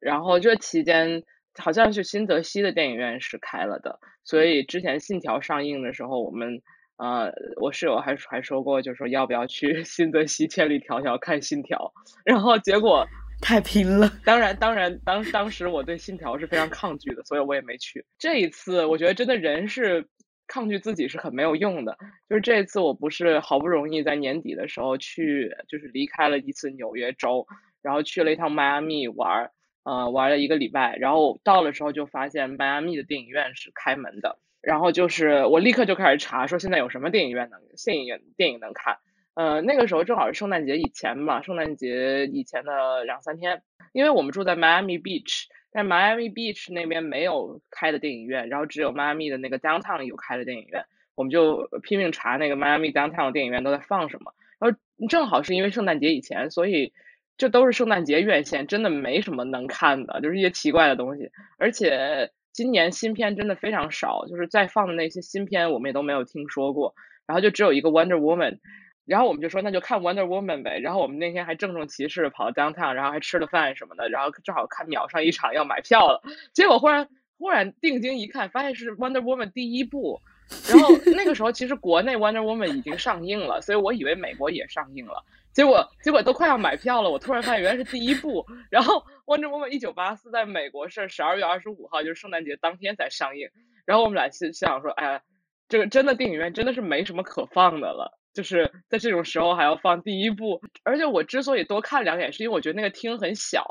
[0.00, 1.22] 然后这期间，
[1.56, 6.60] 好像是新泽西的电影院是开了的，所以之前《信条》上映的时候，我们。
[6.98, 7.30] 呃，
[7.60, 11.92] 我室友还还说过，就说要不要去 新泽西千里迢迢看《信条》，
[12.24, 13.06] 然后结果
[13.42, 14.10] 太拼了。
[14.24, 18.04] 当然，当然，当当时我对《信条》是非常抗拒的，所以我也没去。
[18.18, 20.06] 这一次，我觉得真的人是
[20.46, 21.98] 抗拒自己是很没有用的。
[22.30, 27.46] 就是这一次，我不是好不容易在年底的时候去，就是离开了一次纽约州，
[27.82, 29.50] 然后去了一趟迈阿密玩，
[29.84, 34.38] 呃，玩了一个礼拜，然后到了时候就发现迈阿密的电影院是开门的。
[34.60, 38.98] 然后就是我立刻就开始查，说现在有什么电影院能电影院电影能看。
[39.34, 54.32] 呃，那个时候正好是圣诞节以前嘛，圣诞节以前的两三天，因为我们住在 Miami Beach，但 Miami Beach 那边没有开的电影院，然后只有 Miami 的那个 Downtown 有开的电影院，我们就拼命查那个 Miami Downtown 电影院都在放什么。
[54.58, 56.94] 然后正好是因为圣诞节以前，所以
[57.36, 62.32] 这都是圣诞节院线，真的没什么能看的，就是一些奇怪的东西，而且。
[62.56, 66.94] 今年新片真的非常少，就是在放的那些新片我们也都没有听说过，
[67.26, 68.60] 然后就只有一个 Wonder Woman，
[69.04, 76.22] 然后我们就说那就看 Wonder Woman 呗，然后我们那天还郑重其事跑到 Downtown，然后还吃了饭什么的，然后正好看秒上一场要买票了，
[76.54, 80.22] 结果忽然忽然定睛一看，发现是 Wonder Woman 第一部，
[80.70, 85.22] 然后那个时候其实国内 Wonder Woman 已经上映了，所以我以为美国也上映了。
[85.56, 88.44] 结果结果都快要买票了，我突然发现原来是第一部。
[88.70, 93.48] 然后《Wonder Woman 一九八四》在美国是十二月二十五号，就是圣诞节当天才上映。
[93.86, 95.22] 然后我们俩心想说，哎，
[95.66, 100.60] 这个真的电影院真的是没什么可放的了，就是在这种时候还要放第一部。
[100.84, 103.64] 而且我之所以多看两眼，是因为我觉得那个厅很小，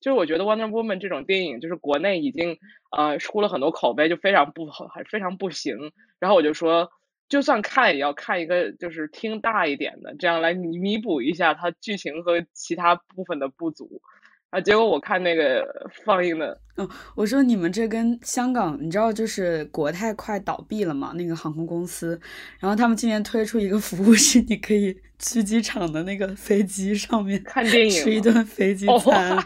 [0.00, 2.56] 就是我觉得《Wonder Woman》这种电影，就是国内已经
[2.96, 5.92] 呃出了很多口碑，就非常不好，还非常不行。
[6.20, 6.92] 然后我就说。
[7.32, 14.02] 就算看也要看一个就是听大一点的，这样来弥弥补一下它剧情和其他部分的不足。
[14.50, 15.66] 啊，结果我看那个
[16.04, 21.14] 放映的，哦，我说你们这跟香港，你知道就是国泰快倒闭了嘛？
[21.16, 22.20] 那个航空公司，
[22.60, 29.42] 然后他们今年推出一个服务是你可以去机场的那个飞机上面看电影，吃一顿飞机餐。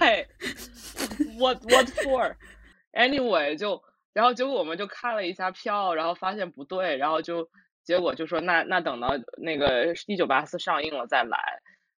[1.38, 3.80] What what for？Anyway，就
[4.12, 7.48] 然后结果我们就看了一下票，然后发现不对，然后就。
[7.86, 11.38] 结果就说那那等到那个一九八四上映了再来，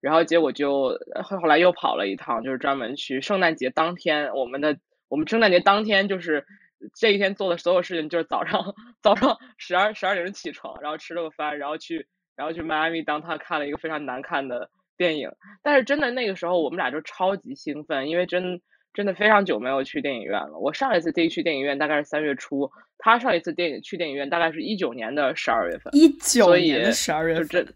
[0.00, 6.46] 然后结果就后后来又跑了一趟，就是专门去圣诞节当天，我们的我们圣诞节当天就是
[6.94, 15.30] 这一天做的所有事情，就是早上 早上十二十二点钟起床，然后吃了个饭，然后去然后去迈阿密当他看了一个非常难看的电影，
[15.62, 18.60] 但是真的那个时候我们俩就超级兴奋，因为真。
[18.98, 20.58] 真的非常久没有去电影院了。
[20.58, 25.94] 我上一次第一去电影院大概是三月初，他上一次电影去电影院大概是一九年的十二月份。
[25.94, 27.72] 一九年的十二月份，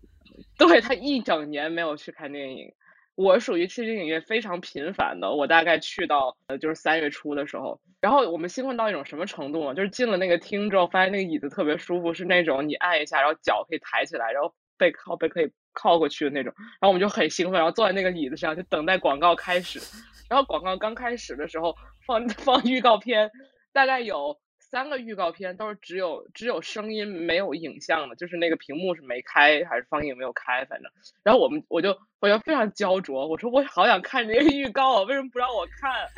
[0.59, 2.73] 对他一整年没有去看电影。
[3.15, 7.81] 我属于去电影院非常频繁的，我大概去到呃就是三月初的时候。
[8.01, 9.77] 然后我们兴奋到一种什么程度呢？
[9.77, 16.53] 就是进了那个厅之后，发现那个椅子特别舒服，是那种你按一下，然后脚可以抬起来，然后背靠背可以靠过去的那种。
[16.57, 19.81] 然后我们就很兴奋，然后坐在那个椅子上，就等待广告开始。
[20.29, 23.31] 然后广告刚开始的时候放 放预告片，
[23.73, 30.91] 大概有三个预告片都是只有只有声音没有影像的，就是那个屏幕是没开还是放映没有开，反正。
[31.23, 36.09] 然后我们我就我就非常焦灼，我说我好想看这个预告啊，为什么不让我看？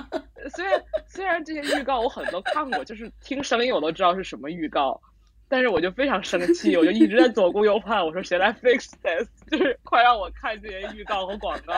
[0.54, 5.00] 虽然虽然这些预告我很多看过，就是听声音我都知道是什么预告。
[5.52, 9.28] 但是我就非常生气，我就一直在左顾右盼，我说谁来 fix this？
[9.50, 11.74] 就是快让我看这些预告和广告。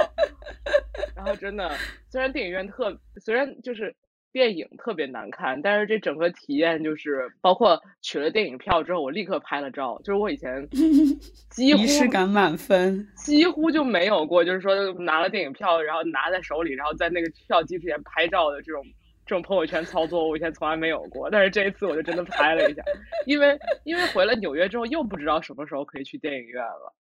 [1.17, 1.69] 然后真的，
[2.09, 3.93] 虽然电影院特，虽然就是
[4.31, 9.99] 电影特别难看，但是这整个体验就是，包括取了电影票之后，我立刻拍了照。
[10.05, 10.69] 就是我以前
[11.51, 18.85] 几乎仪式感满分，几乎就没有过，就是说拿了电影票，然后拿在手里，然后在那个票机之前拍照的这种。
[19.27, 22.83] 这种朋友圈操作我以前从来没有过，但是这一次我就真的拍了一下，
[23.27, 26.93] 因为因为回了纽约之后又不知道什么时候可以去电影院了，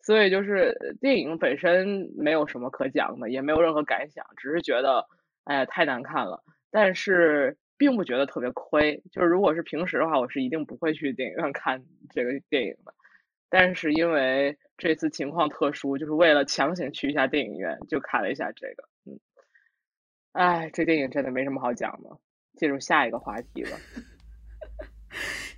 [0.00, 5.04] 所以就是电影本身没有什么可讲的，也没有任何感想，只是觉得
[5.44, 9.02] 哎太难看了，但是并不觉得特别亏。
[9.10, 12.94] 就是如果是平时的话，我是一定不会去电影院看这个电影的，
[13.50, 19.18] 但是因为这次情况特殊，就是为了强行去一下电影院，就看了一下这个，嗯。
[20.32, 22.08] 哎，这电影真的没什么好讲的，
[22.56, 23.70] 进入下一个话题吧。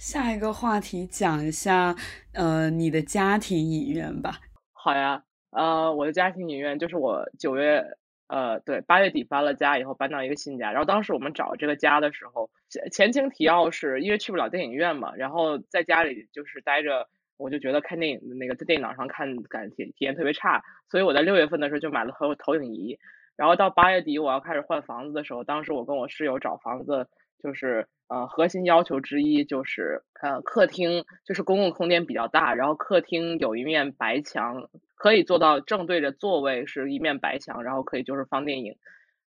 [0.01, 1.95] 下一个话题讲一下，
[2.33, 4.41] 呃，你的家庭影院吧。
[4.73, 7.85] 好呀，呃，我的家庭影院就是我九月，
[8.27, 12.51] 呃，对，八月底搬了家以后搬到一个新家，然后当时我们找这个家的时候，
[12.91, 20.61] 前情提要是因为去不了电影院嘛，然后在家里就是待着，我就觉得看电影的那个在电脑上看感体体验特别差，
[20.91, 22.99] 所以我在六月份的时候就买了投投影仪。
[23.37, 27.09] 然后到八月底我要开始换房子的时候，当时我跟我室友找房子，
[27.43, 38.77] 就是呃核心要求之一就是呃客厅就是公共空间比较大，然后客厅有一面白墙，可以做到正对着座位是一面白墙，然后可以就是放电影，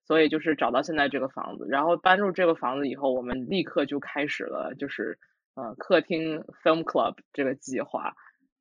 [0.07, 5.19] 所以就是找到现在这个房子，然后搬入这个房子以后，我们立刻就开始了就是
[5.57, 8.15] 呃客厅 film club 这个计划，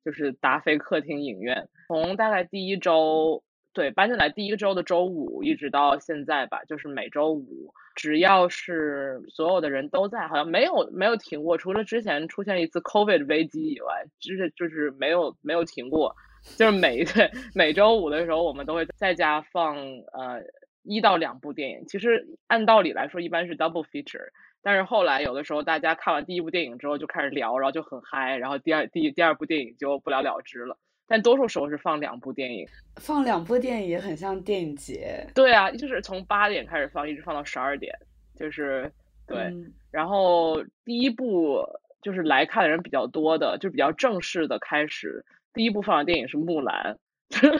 [0.04, 3.42] 就是达菲客厅影院，从大概第一周。
[3.72, 16.16] 对，搬进来第一个周的周五一直到现在吧，就是每周五，只要是所有的人都在，好像没有没有停过，除了之前出现一次 COVID 危机以外，就是就是没有没有停过，
[16.56, 20.42] 就是每对每周五的时候，我们都会在家放呃
[20.82, 21.86] 一到两部电影。
[21.86, 24.30] 其实按道理来说，一般是 double feature，
[24.62, 30.76] 但是后来有的时候大家看完第一部电影之后就开始聊，然后就很嗨，然后第二第第二部电影就不了了之了。
[31.10, 32.68] 但多数时候是放两部电影，
[33.00, 35.26] 放两部电影也很像电影节。
[35.34, 37.92] 对啊，就是从八点开始放，一直放到十二点，
[38.36, 38.88] 就是
[39.26, 39.52] 对。
[39.90, 41.66] 然后第一部
[42.00, 45.24] 就是来看的人比较多的，就比较正式的开始。
[45.52, 46.96] 第一部放的电影是《木兰》，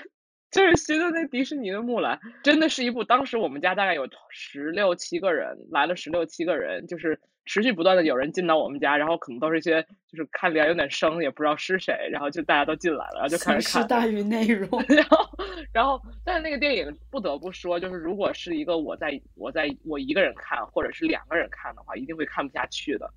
[0.53, 3.03] 就是新的那迪士尼的《木兰》，真的是一部。
[3.03, 7.19] 当时我们家大概有十六七个人，来了十六七个人，就是。
[7.51, 13.89] 持续不断的有人进到我们家，然后可能都是一些就是看脸有点生，也不知道是谁，然后就大家都进来了，然后就开始看。
[13.89, 14.71] 大于内容。
[14.87, 15.31] 然后，
[15.73, 23.13] 然后，但是那个电影不得不说，就是如果是一个我在我在我一个人看，或者是两个人看的话，一定会看不下去的。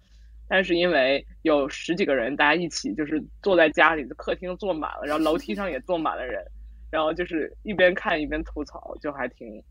[0.50, 6.44] 但是因为有十几个人，大家一起就是坐在家里的客厅坐满了，然后楼梯上也坐满了人，
[6.90, 9.64] 然后就是一边看一边吐槽，就还挺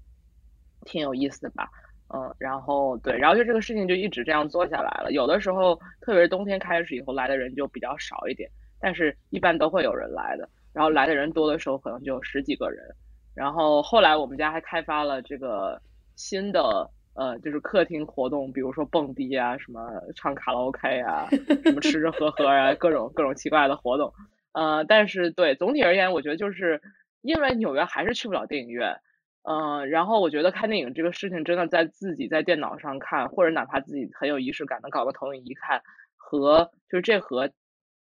[0.84, 1.68] 挺有意思的吧。
[2.14, 5.12] 嗯，然后对，然后就这个事情就一直这样做下来了。
[5.12, 10.46] 有的时候，特别是冬天开始以后来的人就比较少一点，但是一般都会有人来的。
[10.74, 12.84] 然后来的人多的时候，可能就有十几个人。
[13.34, 15.80] 然后后来我们家还开发了这个
[16.16, 19.80] 新的呃，就是客厅活动，比如说蹦迪啊，什么
[20.14, 21.26] 唱卡拉 OK 啊，
[21.64, 24.12] 什么吃吃喝喝啊，各种各种奇怪的活动。
[24.52, 26.82] 呃，但是对总体而言，我觉得就是
[27.22, 28.98] 因为纽约还是去不了电影院。
[29.44, 35.82] 嗯，然后我觉得看电影这个事情，真的在自己在电脑上看，或者哪怕自己很有仪式感的搞个投影仪看，
[36.16, 37.50] 和就是这和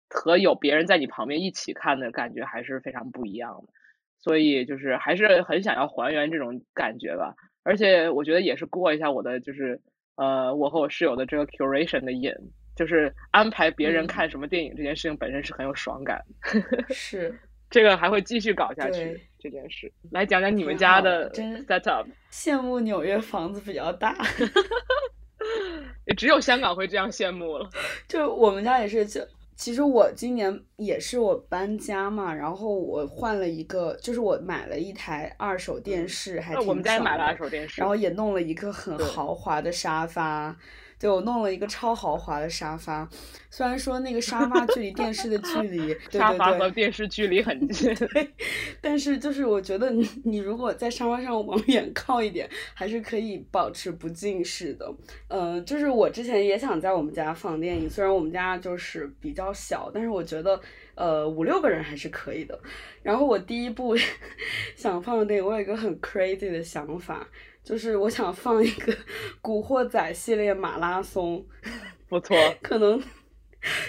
[0.08, 3.72] 和有别人在你旁边一起看的感觉还是非常不一样的。
[4.20, 7.34] 所以就是还是很想要还原这种感觉吧。
[7.62, 9.80] 而且我觉得也是过一下我的就是
[10.16, 12.32] 呃我和我室友的这个 curation 的瘾，
[12.76, 16.22] 就是安排别人看什么电影这件事情本身是很有爽感。
[16.90, 17.36] 是。
[17.74, 22.06] 这个还会继续搞下去这件事，来讲讲你们家的 set up。
[22.30, 24.16] 羡慕纽约房子比较大，
[26.06, 27.68] 也只有香港会这样羡慕了。
[28.06, 29.20] 就我们家也是，就
[29.56, 40.56] 其实我今年也是我搬家嘛，然后我换了一个，就是我买了一台二手电视，还挺我们家也买了二手电视，然后也弄了一个很豪华的沙发。
[41.04, 43.06] 对我弄了一个超豪华的沙发，
[43.50, 47.94] 虽然说那个沙发距离电视的距离， 沙发和电视距离很近，
[48.80, 54.90] 但是就是我觉得你你如果在沙发上往 远靠一点，还是可以保持不近视的。
[55.28, 60.58] 嗯，就是我之前也想在我们家放电影，虽然我们家就是比较小，但是我觉得
[60.94, 62.58] 呃五六个人还是可以的。
[63.02, 63.96] 然后我第一部
[64.76, 67.28] 想放的电影，我有一个很 crazy 的想法。
[67.62, 68.92] 就是我想放一个
[69.40, 71.42] 《古惑仔》系列马拉松，
[72.10, 73.02] 不错， 可能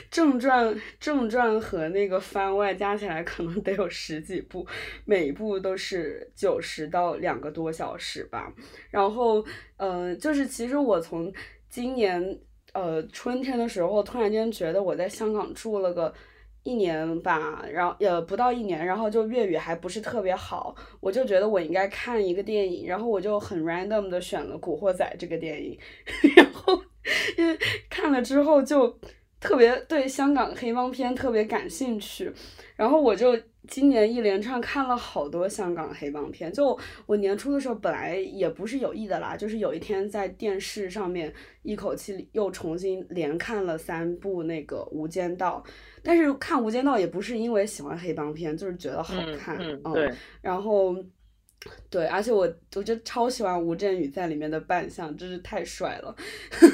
[0.10, 4.66] 正传、正传和那个番外加起来可能得有十几部，
[5.04, 8.50] 每一部都是九十到两个多小时吧。
[8.90, 9.44] 然后，
[9.76, 11.30] 呃，就是其实我从
[11.68, 12.40] 今年
[12.72, 16.14] 呃春天的时候，突然间觉得我在香港住了个。
[16.66, 25.80] 一年吧，然后呃不到一年，然后就粤语还不是特别好，我就觉得我应该看一个电影，然后我就很 random 的选了《古惑仔》这个电影，
[26.36, 26.78] 然后
[27.38, 27.58] 因为
[27.90, 29.00] 看了之后就
[29.40, 32.34] 特别对香港黑帮片特别感兴趣，
[32.76, 33.40] 然后我就。
[33.68, 45.64] 今年一连串看了好多香港黑帮片，就我年初的时候本来也不是有意的啦，就是有一天在电视上面一口气又重新连看了三部那个《无间道》，
[46.04, 50.96] 但是看《无间道》也不是因为喜欢黑帮片，就是觉得好看，嗯，对，然后。
[51.90, 56.16] 对，而且我我就超喜欢吴镇宇在里面的扮相，真是太帅了。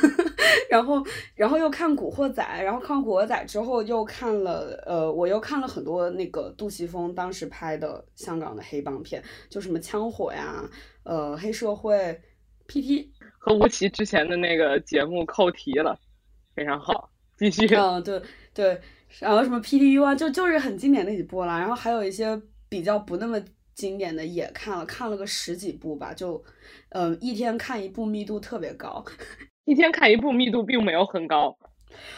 [0.69, 1.01] 然后，
[1.35, 10.61] 然后又看《古惑仔》，然后看《古惑仔》之后又看了，呃，我又看了很多那个杜琪峰当时拍的香港的黑帮片，就什么枪火呀，
[11.03, 12.19] 呃，黑社会
[12.67, 15.97] ，PT 和吴奇之前的那个节目扣题了，
[16.53, 17.65] 非常好，继续。
[17.75, 18.21] 嗯，对
[18.53, 18.81] 对，
[19.19, 23.41] 然后什么 PTU 啊，就就是很经典那几部啦，然后还有一些比较不那么。
[23.73, 26.43] 经典的也看了，看了个十几部吧，就，
[26.89, 29.03] 嗯，一天看一部密度特别高，
[29.65, 31.57] 一天看一部密度并没有很高，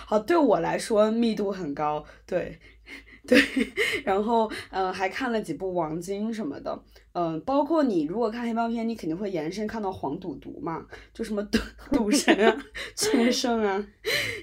[0.06, 2.60] 好，对我来说密度很高，对。
[3.26, 3.40] 对，
[4.04, 6.78] 然后嗯，还看了几部王晶什么的，
[7.14, 11.60] 嗯，包括你如果看黑帮片，你肯定会延伸看到黄赌毒嘛，就什么赌
[11.92, 12.66] 赌神啊、
[12.98, 13.86] 春生啊，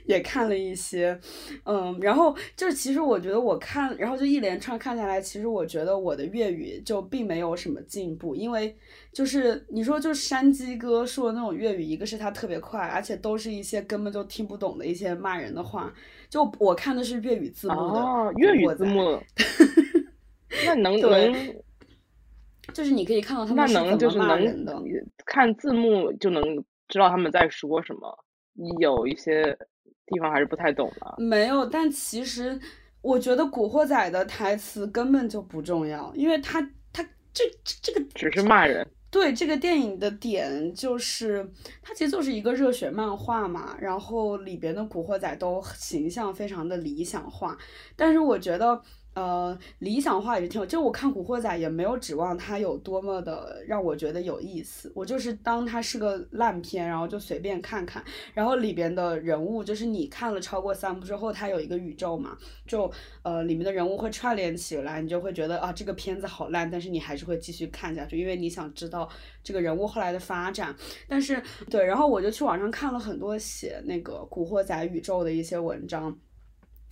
[0.06, 1.18] 也看了一些，
[1.64, 8.76] 嗯，然后就是其实我觉得我看，然后就一连串看下来，其实我觉得我的粤语就并没有什么进步，因为
[9.12, 15.92] 就是你说就山鸡哥说的那种粤语，一个是他特别快，而且都是一些根本就听不懂的一些骂人的话。
[16.28, 19.20] 就我看的是粤语字幕的，哦，粤语字幕，
[20.64, 21.34] 那能能，
[22.72, 24.74] 就是你可以看到他们是怎么骂人的，
[25.24, 26.42] 看字幕就能
[26.88, 28.24] 知道他们在说什么。
[28.78, 29.56] 有一些
[30.06, 31.14] 地方还是不太懂的。
[31.18, 32.58] 没有，但其实
[33.00, 36.60] 我觉得《古惑仔》的台词根本就不重要，因为他
[36.92, 37.02] 他
[37.32, 37.44] 这
[37.80, 38.86] 这个只是骂人。
[39.10, 41.48] 对这个电影的点就是，
[41.80, 47.56] 它其实就是一个热血漫画嘛，然后里边的古惑仔都形象非常的理想化，
[47.96, 48.82] 但是我觉得。
[49.12, 58.02] 呃，理想化也是挺有，就我看《古惑仔》也没有指望它有多么的让我觉得有意思，我就是当它是个烂片，然后就随便看看。
[58.34, 62.90] 然后里边的人物，就是你看了超过三部之后，它有一个宇宙嘛，就
[63.22, 69.08] 呃里面的人物会串联起来，你就会觉得啊这个片子好烂，但是你还是会继续看下去，因为你想知道
[69.42, 70.74] 这个人物后来的发展。
[71.08, 76.16] 但是对，然后我就去网上看了很多写那个《古惑仔》宇宙的一些文章。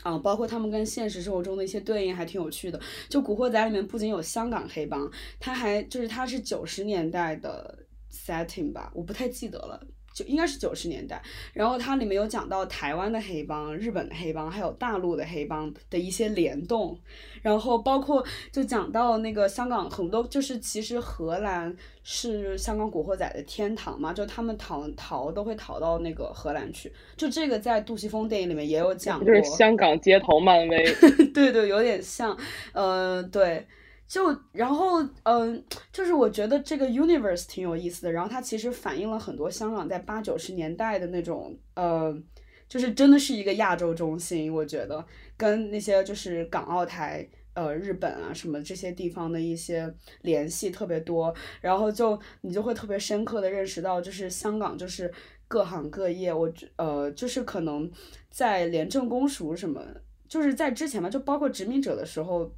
[0.02, 2.80] 啊，包括他们跟现实生活中的一些对应，还挺有趣的。
[3.08, 7.78] 就《古惑仔》里面不仅有香港黑帮，他还就是他是九十年代的
[8.12, 9.80] setting 吧，我不太记得了。
[10.18, 16.98] 就应该是九十年代，然后它里面有讲到台湾的黑帮、日本的黑帮，还有大陆的黑帮的一些联动，
[17.40, 30.84] 然后包括就讲到那个香港很多，就是其实荷兰是香港古惑仔的天堂嘛，就他们逃逃都会逃到那个荷兰去，就这个在杜琪峰电影里面也有讲过，就是香港街头漫威，
[31.32, 32.36] 对对，有点像，
[32.72, 33.64] 呃，对。
[34.08, 42.18] 就然后嗯，就是我觉得这个 universe 挺有意思的，然后它其实反映了很多香港在八九十年代的那种呃，
[42.66, 45.04] 就是真的是一个亚洲中心，我觉得
[45.36, 55.12] 跟那些就是港澳台呃日本啊什么这些地方的一些联系特别多，然后就你就会特别深刻的认识到，就是香港就是
[55.46, 57.90] 各行各业，我呃就是可能
[58.30, 59.84] 在廉政公署什么，
[60.26, 62.50] 就是在之前嘛，就包括殖民者的时候。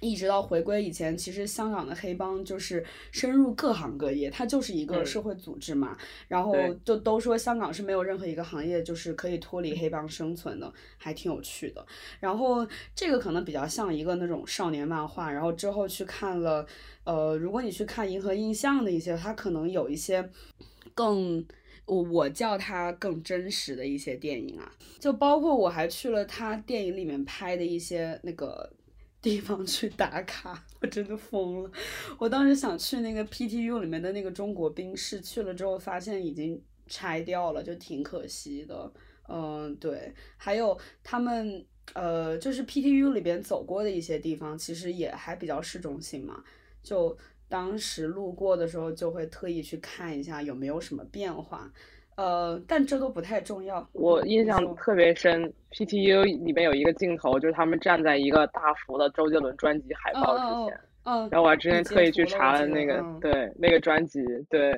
[0.00, 5.96] 一直到回归以前，其实香港的黑帮就是深入各行各业，它就是一个社会组织嘛。
[6.28, 11.84] 然后就都说香港是没有任何一个行业就是可以脱离黑帮生存的，还挺有趣的。
[12.20, 15.32] 然后这个可能比较像一个那种少年漫画。
[15.32, 16.66] 然后之后去看了，
[17.04, 20.30] 呃，如果你去看《银河印象》的一些，它可能有一些
[20.94, 21.44] 更
[21.86, 28.70] 我我叫它更真实的一些电影啊，就包括我还去了他电影里面拍的一些那个
[29.20, 31.70] 地方去打卡， 我真的疯了。
[32.18, 38.92] 我当时想去那个 PTU 里面的那个中国冰室，去了之后发现已经拆掉了，就挺可惜的。
[39.28, 41.64] 嗯，对，还有他们
[41.94, 46.42] 呃，就是 PTU 里边走过的一些地方，其实也还比较市中心嘛，
[46.82, 47.16] 就。
[47.50, 51.72] 当时路过的时候，就会特意去看一下有没有什么变化，
[52.18, 53.88] 呃，但这都不太重要。
[53.92, 64.72] 我印象特别深，PTU 里面有一个镜头，就是他们站在一个大幅的周杰伦专辑海报之前，嗯，然后我还之前特意去查了那个，嗯对，那个专辑，对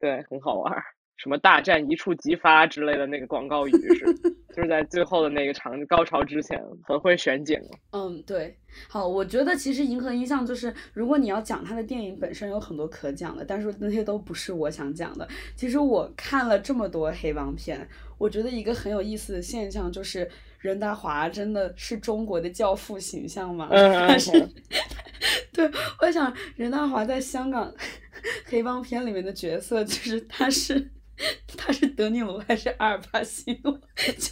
[0.00, 0.82] 对，很好玩儿，
[1.16, 4.04] 什么大战一触即发之类的那个广告语是，
[4.54, 7.58] 就是在最后的那个场高潮之前，很会选景。
[7.92, 8.56] 嗯，对，
[8.88, 15.26] 好，我觉得其实银河印象就是，如果你要讲它的电影本身有很多可讲的，但是那些都不是我想讲的。
[15.54, 17.88] 其实我看了这么多黑帮片，
[18.18, 23.68] 我觉得一个很有意思的现象就是，任达华真的是中国的教父形象吗？
[23.72, 24.52] 嗯嗯
[25.52, 25.70] 对，
[26.02, 27.72] 我想任达华在香港
[28.44, 30.90] 黑帮片里面的角色，就是他是
[31.56, 33.72] 他是德尼罗还是阿尔帕西诺？
[33.96, 34.30] 就，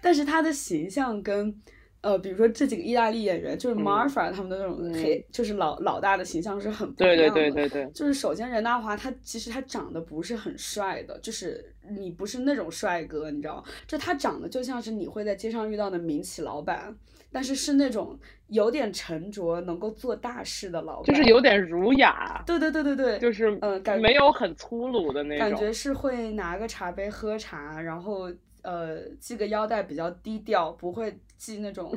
[0.00, 1.60] 但是他的形象跟
[2.04, 7.40] 呃，比如说这几个意大利演员，就是嗯 Marfa 他们的那种黑，就是老老大的形象是很不一对样的。
[7.40, 16.94] 对对对对，就是首先任达华他其实他长得不是很帅的，就是你不是那种帅哥，你知道，就他长得就像是你会在街上遇到的民企老板，
[17.32, 25.48] 但是是那种有点沉着、能够做大事的老板，就是有点儒雅，对对对对对，就是嗯感没有很粗鲁的那种。
[25.48, 28.30] 感觉是会拿个茶杯喝茶，然后
[28.64, 31.96] 呃系个腰带比较低调，不会系那种。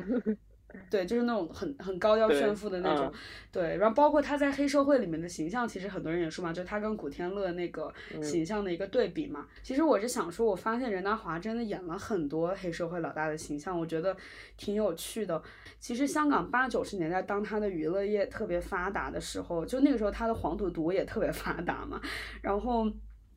[0.90, 3.12] 对，就是那种很很高调炫富的那种，嗯
[3.50, 9.48] 对，然后包括他在黑社会里面的形象，其实很多人也说嘛，就是他跟古天乐那个嗯形象的一个对比嘛。
[9.62, 14.14] 其实我是想说，我发现任达华真的演了很多黑社会老大的形象，我觉得
[14.58, 15.42] 挺有趣的。
[15.80, 21.98] 其实香港八九十年代，当他的娱乐业特别发达的时候，就那个时候他的黄赌毒也特别发达嘛，
[22.42, 22.86] 然后。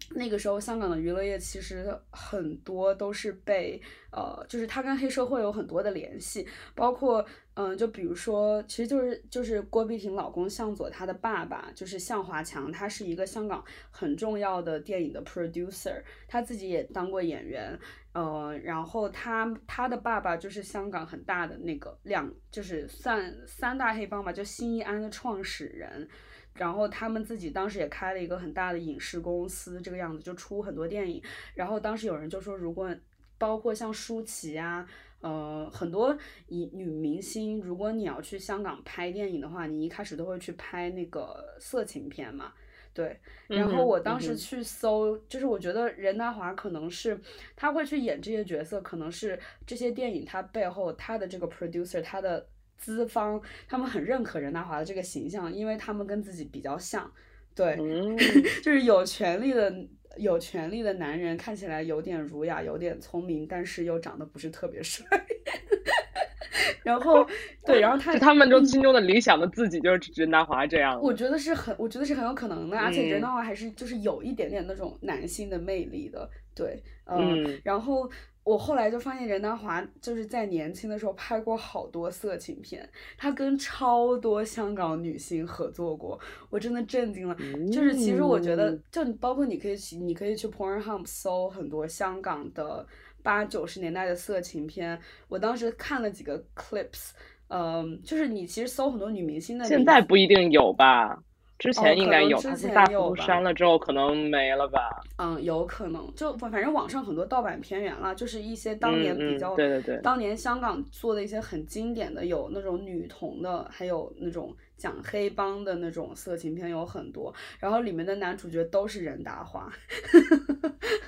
[0.10, 3.82] 那个时候，香港的娱乐业其实很多都是被
[4.12, 6.46] 呃，就是他跟黑社会有很多的联系，
[6.76, 17.80] 包括嗯，就比如说，其实就是就是郭碧婷老公向佐他的爸爸就是向华强，他是一个香港很重要的电影的 producer，他自己也当过演员，
[18.12, 26.10] 呃，然后他他的爸爸就是香港很大的那个两，就是算三大黑帮吧，就新义安的创始人。
[26.56, 31.22] 然后他们自己当时也开了一个很大的影视公司，这个样子就出很多电影。
[31.56, 32.94] 然后当时有人就说，如果
[33.38, 34.88] 包括像舒淇啊，
[35.22, 36.16] 呃，很多
[36.48, 42.54] 以女明星，如果你要去香港拍电影的话，你一开始都会去拍那个色情片嘛。
[42.94, 47.18] 对，然后我当时去搜，就是我觉得任达华可能是
[47.56, 52.46] 他会去演这些角色，可能是这些电影他背后他的这个 producer 他的
[52.82, 57.10] 资方他们很认可任达华的这个形象，因为他们跟自己比较像，
[57.56, 58.18] 对，嗯，
[58.62, 59.74] 就是有权利的
[60.18, 65.06] 有权利的男人，看起来有点儒雅，有点聪明，但是又长得不是特别帅。
[66.84, 67.26] 然后，
[67.64, 71.00] 对，然后他就他们中心中的理想的自己就是任达华这样。
[71.00, 78.10] 我觉得是很，我觉得是很有可能的，而且嗯任达华还是就是有一点点那种男性的魅力的，对，呃、嗯然后
[78.44, 82.88] 我后来就发现任达华就是在年轻的时候拍过好多色情片，
[83.18, 86.20] 他跟超多香港女星合作过，
[86.50, 87.36] 我真的震惊了。
[87.72, 92.86] 就是其实我觉得嗯，就包括你可以去，你可以去 Pornhub 搜很多香港的
[93.22, 97.12] 八九十年代的色情片，我当时看了几个 clips，
[97.50, 101.24] 嗯，就是你其实搜很多女明星的，现在不一定有吧？
[101.62, 104.80] 之哦前应该有，之前有删了之后可能没了吧？
[105.20, 114.52] 嗯，有可能，就反正网上很多盗版片源了，就是一些当年嗯嗯比较，对对对当年香港做的一些很经典的，有那种女童的，还有那种
[114.82, 119.72] 讲黑帮的那种色情片有很多，然后里面的男主角都是任达华，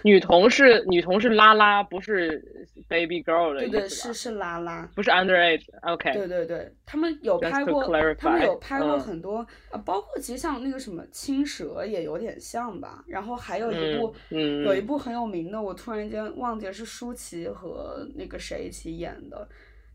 [0.03, 2.39] 女同是女同是拉拉，不是
[2.87, 5.63] baby girl 的对对，是是拉拉，不是 underage。
[5.81, 7.83] OK，对对对，他们有拍过，
[8.19, 8.99] 他们有拍过嗯。
[8.99, 9.37] 很多
[9.71, 14.65] 啊、包括其实像那个什么青蛇也有点像吧，然后还有一部，嗯嗯。
[14.65, 19.47] 有一部很有名的，我突然间忘记了是舒淇和那个谁一起演的，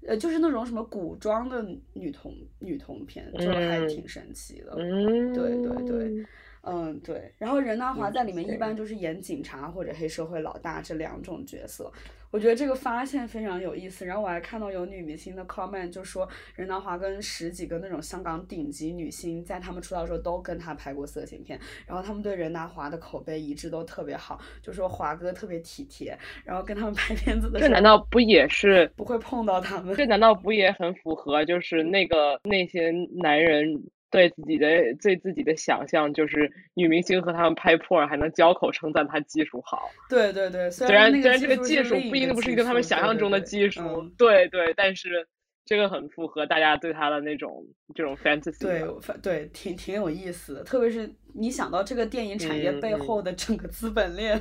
[0.09, 4.75] 呃，就是那种什么古装的女童女童片，就还嗯挺神奇的。
[4.79, 6.27] 嗯，对对对，
[6.63, 7.31] 嗯，对。
[7.37, 11.93] 然后任达华在里面一般就是演警察或者黑社会老大这两种角色。
[12.31, 29.97] 我觉得这个发现非常有意思，然后我还看到有女明星的 comment 就说任达华跟十几个那种香港顶级女星在他们出道的时候都跟他拍过色情片，然后他们对任达华的口碑一致都特别好，就说华哥特别体贴，然后跟他们拍片子的时候，这难道不也是不会碰到他们？
[29.97, 33.83] 这难道不也很符合就是那个那些男人？
[34.11, 34.67] 对自己的
[35.03, 39.91] 对自己的想象就是女明星和他们拍破还能交口称赞他技术好。
[40.09, 43.81] 对对对，虽然虽然这个技术不一定不是一个他们想象中的技术，
[44.17, 45.29] 对对，但是
[45.65, 48.63] 这个很符合大家对他的那种这种 fantasy。
[48.63, 48.83] 对
[49.23, 54.41] 对，挺挺有意思的，特别是你想到这个电影产业背后的整个资本链。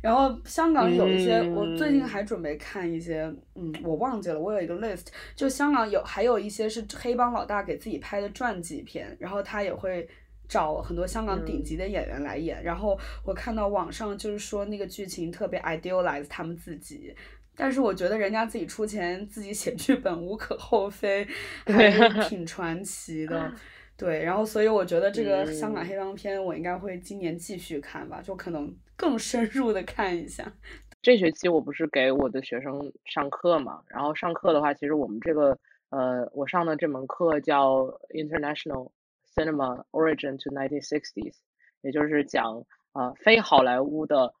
[0.00, 3.22] 然后香港有一些，我最近还准备看一些，
[3.54, 10.08] 嗯，我忘记了，我有一个 list，就香港有还有一些是黑帮老大给自己拍的传记片，然后他也会
[10.48, 12.62] 找很多香港顶级的演员来演。
[12.62, 17.14] 然后我看到网上就是说那个剧情特别 idealize 他们自己，
[17.56, 21.26] 但是我觉得人家自己出钱自己写剧本无可厚非，
[21.66, 23.52] 还是挺传奇的。
[23.98, 30.52] 对，然后所以我觉得这个香港黑帮片我应该会今年继续看吧，就可能更深入的看一下。
[31.00, 35.56] 这学期我不是给我的学生上课嘛，然后上课的话，其实我们这个
[35.90, 38.90] 呃，我上的这门课叫 International
[39.34, 41.36] Cinema Origin to 1960s，
[41.82, 44.34] 也就是讲啊非好莱坞的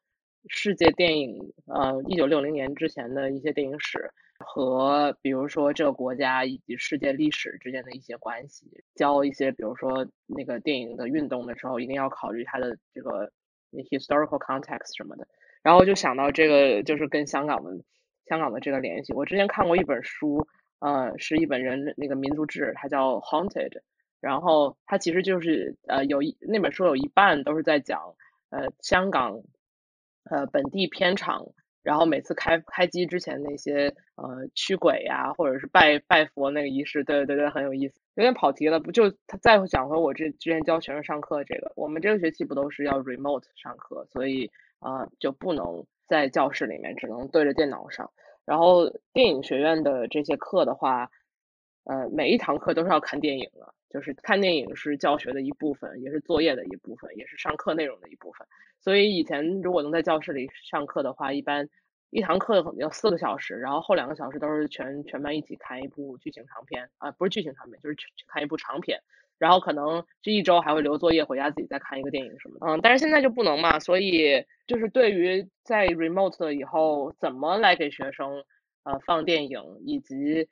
[0.48, 4.10] 世界电影，呃，一九六零年之前的一些电影史。
[4.40, 13.32] 和比如说这个国家以及世界历史之间的一些关系，教一些比如说那个电影的运动的时候，一定要考虑它的这个
[13.72, 15.26] historical context 什么的。
[15.62, 17.70] 然后就想到这个就是跟香港的
[18.26, 19.12] 香港的这个联系。
[19.12, 20.46] 我之前看过一本书，
[20.78, 23.82] 呃，是一本人那个民族志，它叫 Haunted，
[24.20, 28.14] 然后它其实就是呃有一那本书有一半都是在讲
[28.50, 29.42] 呃香港
[30.24, 31.48] 呃本地片场。
[31.82, 38.00] 然后每次开开机之前那些呃驱鬼呀，或者是拜拜佛那个仪式，对对对，很有意思。
[38.14, 44.50] 有点跑题了，不就他再讲回我这之前教学生上课这个，我们这个学期不都是要 remote 上课，所以
[44.80, 48.10] 啊就不能在教室里面，只能对着电脑上。
[48.44, 51.10] 然后电影学院的这些课的话，
[51.84, 53.74] 呃每一堂课都是要看电影的。
[53.90, 58.46] 就是看电影是教学的一部分，也是作业的一部分，也是上课内容的一部分。
[58.80, 61.68] 所以以前如果能在教室里上课的话，一般
[62.10, 69.00] 一堂课可能要四个小时，然后后两个小时都是全全班一起看一部剧情长片啊，不是剧情长片，就是去看一部长片。
[69.38, 72.66] 然后可能这一周还会留作业，回家自己再看一个电影什么的。
[72.66, 78.44] 嗯，但是现在就不能嘛，所以就是对于在 remote 以后怎么来给学生
[78.84, 80.48] 呃放电影以及。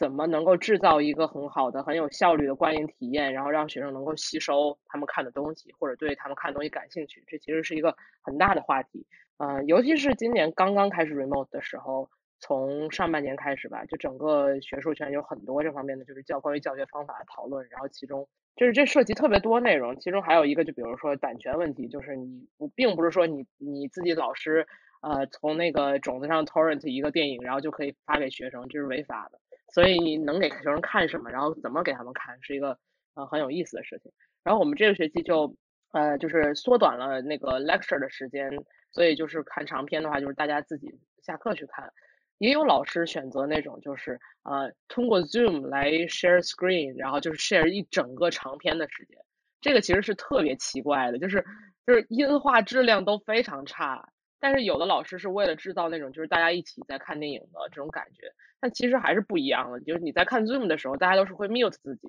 [0.00, 7.22] 怎么能够制造一个很好的、很有效率的观影体验，然后让学生能够吸收他们看的东西，或者对他们看的东西感兴趣？
[7.26, 9.06] 这其实是一个很大的话题。
[9.36, 17.68] 嗯，尤其是今年刚刚开始 remote 的时候，从上半年开始吧，就整个学术圈有很多这方面的就是教关于教学方法的讨论。
[17.68, 18.26] 然后其中
[18.56, 24.66] 就是这涉及特别多内容，其中还有一个就比如说版权问题，就是你不并不是说你你自己老师
[25.02, 29.38] 呃从那个种子上 torrent 一个电影，然后就可以发给学生，这是违法的。
[29.72, 32.78] 所以你能给学生看什么，然后怎么给他们看，是一个
[33.14, 34.12] 呃很有意思的事情。
[34.42, 35.56] 然后我们这个学期就
[35.92, 38.50] 呃就是缩短了那个 lecture 的时间，
[38.90, 40.88] 所以就是看长篇的话，就是大家自己
[41.22, 41.92] 下课去看。
[42.38, 49.18] 也有老师选择那种就是呃通过 Zoom 来 share screen，然后就是 share 一整个长篇的时间。
[49.60, 51.44] 这个其实是特别奇怪的，就是
[51.86, 54.08] 就是音画质量都非常差。
[54.40, 59.78] 但是有的老师是为了制造那种就是大家一起在看电影的这种感觉，但其实还是不一样的。
[59.80, 62.08] 就是你在看 Zoom 的时候，大家都是会 mute 自己，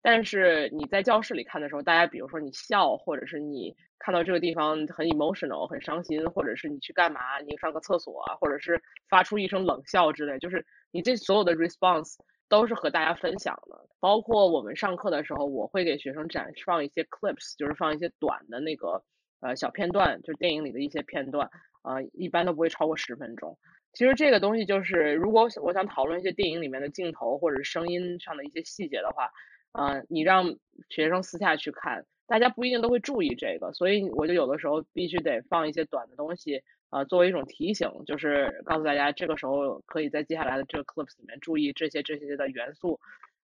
[0.00, 12.14] 但是你在教室里看的时候，大家比如说你笑，或者是你看到这个地方很 emotional 很伤心，或者是你去干嘛，你上个厕所啊，或者是发出一声冷笑之类，就是你这所有的 response
[12.48, 13.88] 都是和大家分享的。
[13.98, 19.02] 包括我们上课的时候，我会给学生展放一些 clips，就是放一些短的那个。
[19.44, 21.50] 呃，小片段就是电影里的一些片段，
[21.82, 23.58] 呃，一般都不会超过十分钟。
[23.92, 29.30] 其实这个东西就是，如果我想讨论一些电影里面的镜头或者声音上的一些细节的话，
[29.72, 30.56] 呃，你让
[30.88, 42.98] 学生私下去看，大家不一定都会注意这个，所以我就有的时候必须得放一些短的东西，呃，作为一种提醒，就是告诉大家这个时候可以在接下来的这个 clips 里面注意这些这些的元素，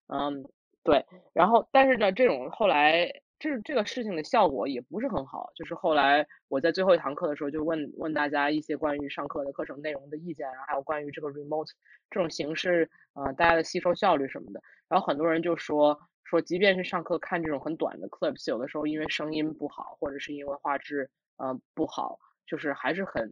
[0.07, 0.43] 嗯，
[0.83, 1.05] 对。
[1.31, 3.21] 然后，但是呢，这种后来。
[3.41, 11.71] 这这个事情的效果也不是很好，就是后来我在最后一堂课的时候就问问大家一些关于上课的课程内容的意见，然后还有关于这个 remote
[12.11, 23.27] 这种形式，呃，大家的吸收效率什么的，然后很多人就说，说，即便是上课看这种很短的 clips，有的时候因为声音不好，或者是因为画质呃不好，就是还是很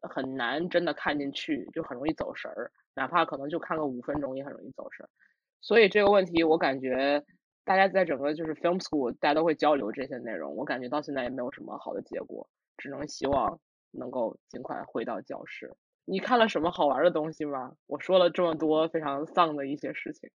[0.00, 2.72] 很难真的看进去，就很容易走神儿。
[2.96, 5.08] 哪怕可能就看个五分钟，也很容易走神。
[5.60, 7.24] 所以这个问题，我感觉
[7.64, 10.56] 大家在整个就是 film school，大家都会交流这些内容。
[10.56, 13.60] 我感觉到现在也没有什么好的结果，只能希望
[13.90, 15.74] 能够尽快回到教室。
[16.04, 17.76] 你看了什么好玩的东西吗？
[17.86, 20.30] 我说了这么多非常丧的一些事情。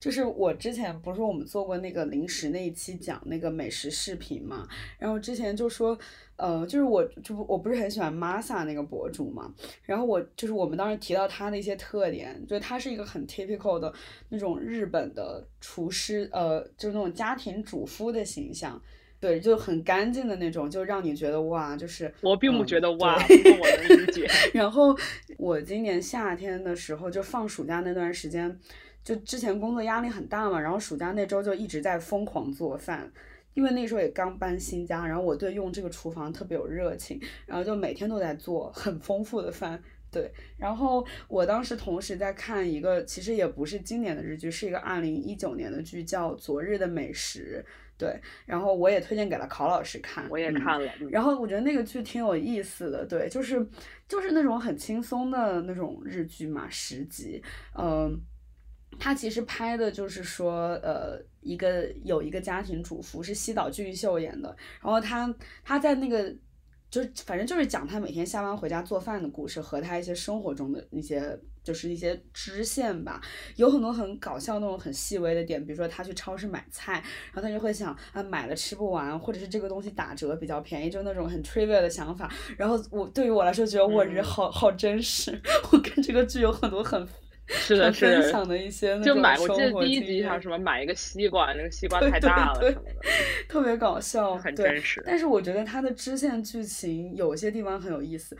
[0.00, 4.68] 就是我之前不是说我们做过那个零食那一期讲那个美食视频嘛，
[4.98, 5.98] 然后之前就说，
[6.36, 9.50] 呃，就是我就我不是很喜欢 Masa 那个博主嘛，
[9.84, 13.90] 然后我就是我们当时提到他的一些特点，就他是一个很 typical 的
[14.28, 18.78] 那种日本的厨师，呃，就是那种家庭主妇的形象，
[19.18, 24.28] 对，就很干净的那种，就让你觉得哇，就是我并不觉得哇， 我能理解。
[24.52, 24.94] 然后
[25.38, 28.60] 我今年夏天的时候就放暑假那段时间。
[29.04, 33.12] 就之前工作压力很大嘛，然后暑假那周就一直在疯狂做饭，
[33.52, 39.80] 因为那时候也刚搬新家，然后我对用这个厨房特别有热情，然后就每天都在做很丰富的饭。
[40.10, 47.62] 对，然后我当时同时在看一个，其实也不是今年的日剧，是一个二零一九年的剧，叫《昨日的美食》。
[47.98, 50.92] 对，然后我也推荐给了考老师看，我也看了。
[51.10, 53.64] 然后我觉得那个剧挺有意思的，对，就是
[54.08, 57.42] 就是那种很轻松的那种日剧嘛，十集，
[57.76, 58.18] 嗯。
[58.98, 65.32] 他其实拍的就是说，呃，一个有一个家庭主妇是西岛俊秀演的，然后他
[65.62, 66.34] 他在那个，
[66.90, 73.20] 就反正就是讲他每天下班回家做饭的故事和他一些生活中的一些就是一些支线吧，
[73.56, 76.92] 有很多很搞笑那种很细微的点，比如说他去超市买菜，
[77.32, 82.30] 然后他就会想啊买了吃不完，或者是这个东西打折比较便宜，就那种很 trivial 的想法。
[82.56, 85.40] 然后我对于我来说觉得我人好好真实，
[85.72, 87.06] 我跟这个剧有很多很。
[87.46, 93.08] 是的，是分享的一些就买，我记得第一集像什么买一个西瓜，那个西瓜太大了什么的，
[93.48, 95.02] 特别搞笑，很真实。
[95.06, 98.36] 但是我觉得它的支线剧情有些地方很有意思。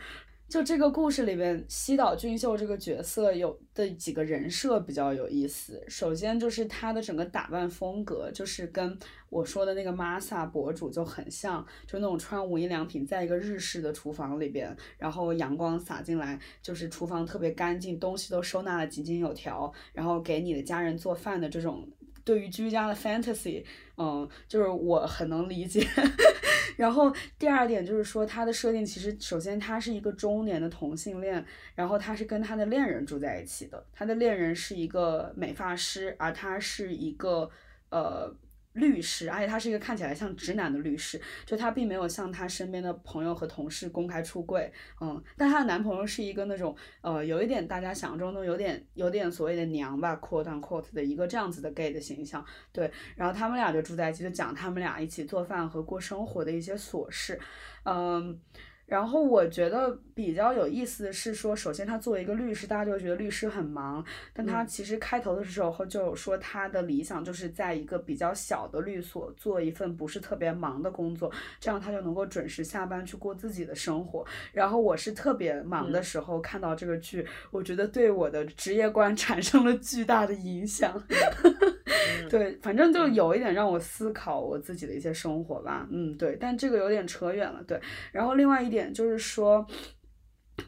[0.47, 5.83] 就这个故事里边，西岛俊秀这个角色有的几个人设比较有意思。
[5.87, 8.97] 首先就是他的整个打扮风格，就是跟
[9.29, 21.89] 我说的那个 Masa 博主就很像，就那种穿无印良品，在一个日式的厨房里边，然后阳光洒进来，就是厨房特别干净，东西都收纳的井井有条，然后给你的家人做饭的这种。
[22.23, 23.63] 对于居家的 fantasy，
[23.97, 25.87] 嗯，就是我很能理解。
[26.77, 37.49] 然后第二点就是说，他的设定其实首先他是一个中年的同性恋，然后他是跟他的恋人住在一起的，他的恋人是一个美发师，而他是一个
[37.89, 38.35] 呃。
[38.75, 44.71] 律师，而且他是一个看起来像直男的律师，就他并没有向他身边的朋友和同事公开出柜，
[45.01, 57.39] 嗯，但她的男朋友是一个那种，呃，有一点大家想象中的有点有点所谓的娘吧，quote unquote 的一个这样子的 gay 的形象，对，然后他们俩就住在一起，就讲他们俩一起做饭和过生活的一些琐事，
[57.83, 58.39] 嗯。
[58.85, 74.25] 然后我觉得比较有意思的是说，首先他作为一个律师，大家就会觉得律师很忙，但他其实开头的时候就有说他的理想就是在一个比较小的律所做一份不是特别忙的工作，这样他就能够准时下班去过自己的生活。
[74.53, 81.03] 然后我是特别忙的时候看到这个剧，我觉得对我的职业观 产生了巨大的影响。
[82.29, 85.87] 对，反正就有一点让我思考我自己的一些生活吧。
[85.91, 87.63] 嗯，对，但这个有点扯远了。
[87.63, 87.79] 对，
[88.11, 89.65] 然后另外一点就是说，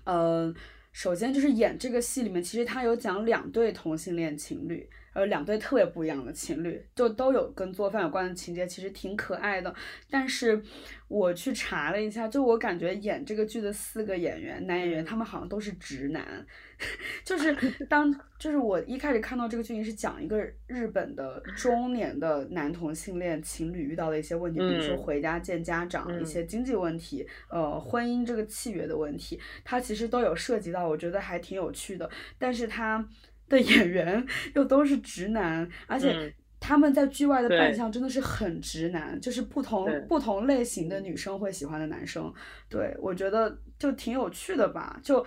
[0.04, 0.54] 呃，
[0.92, 4.90] 首先就是演这个戏里面，其实他有讲两对同性恋情侣。
[5.18, 9.74] 呃，两对特别不一样的情侣，就都有跟做饭有关的情节，其实挺可爱的。
[10.12, 10.62] 但是
[11.08, 16.46] 我去查了一下，就我感觉演这个剧的四个演员，男演员，他们好像都是直男。
[17.26, 17.52] 就是
[17.90, 32.08] 当，就是我一开始看到这个剧情是讲一个日本的中年的男同性恋情侣遇到的一些问题，比如说回家见家长、一些经济问题、呃，婚姻这个契约的问题，它其实都有涉及到，我觉得还挺有趣的。
[32.38, 33.04] 但是它。
[33.50, 34.26] 的演员
[34.56, 42.34] 又都是直男，而且他们在剧外的扮相真的是很直男，就是不同不同类型的女生会喜欢的男生。
[42.70, 45.26] 对我觉得就挺有趣的吧，就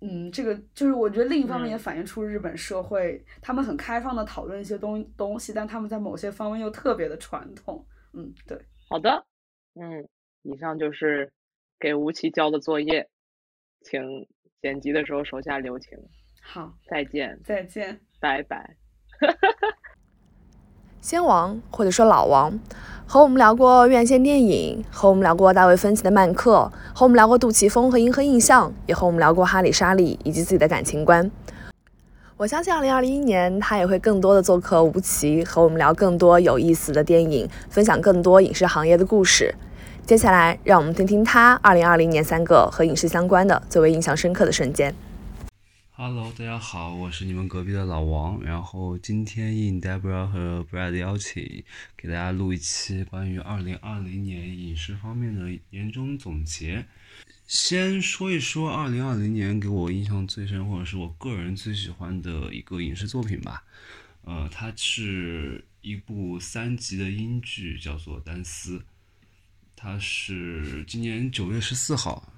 [0.00, 7.84] 嗯，这个就是我觉得另一方面也反映出日本社会，他们很开放的讨论一些东东西，但他们在某些方面又特别的传统。
[8.12, 8.56] 嗯，对。
[8.88, 9.26] 好的，
[9.74, 10.08] 嗯，
[10.42, 11.30] 以上就是
[11.80, 13.08] 给吴奇交的作业，
[13.82, 14.00] 请
[14.62, 15.98] 剪辑的时候手下留情。
[16.50, 18.76] 好，再见，再见，拜拜。
[21.02, 22.58] 先王或者说老王，
[23.06, 31.30] 和我们聊过院线电影，和我们聊过大卫芬奇的《曼克》，和我们聊过杜琪峰和银河印象，也和我们聊过哈里沙利以及自己的感情观。
[32.38, 39.54] 我相信二零二一年他也会更多的做客吴奇，和我们聊更多有意思的电影，分享更多影视行业的故事。
[40.06, 44.94] 接下来，让我们听听他二零二零年三个和影视相关的最为印象深刻的瞬间。
[46.00, 48.40] Hello，大家好，我是你们隔壁的老王。
[48.40, 51.64] 然后今天应 Debra 和 Brad 的邀请，
[51.96, 56.86] 给大家录一期关于二零二零年影视方面的年终总结。
[57.48, 63.64] 先说一说二零二零年给我印象最深，或者是我个人最喜欢的一个影视作品吧。
[64.22, 68.78] 呃，它是一部三集的英剧，叫做《单丝》。
[69.74, 72.32] 它是今年九月十四号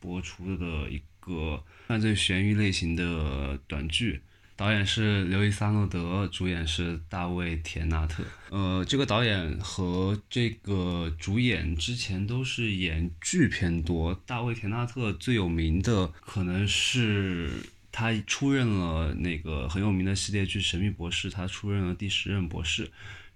[0.00, 4.20] 播出的一个犯罪悬疑类型的短剧。
[4.56, 8.22] 导演是刘易萨诺德，主演是大卫田纳特。
[8.50, 14.14] 呃，这个导演和这个主演之前都是演剧偏多。
[14.24, 17.50] 大卫田纳特最有名的可能是
[17.90, 22.88] 他出任了那个很有名的系列剧《神秘博士》，他出任了第十任博士。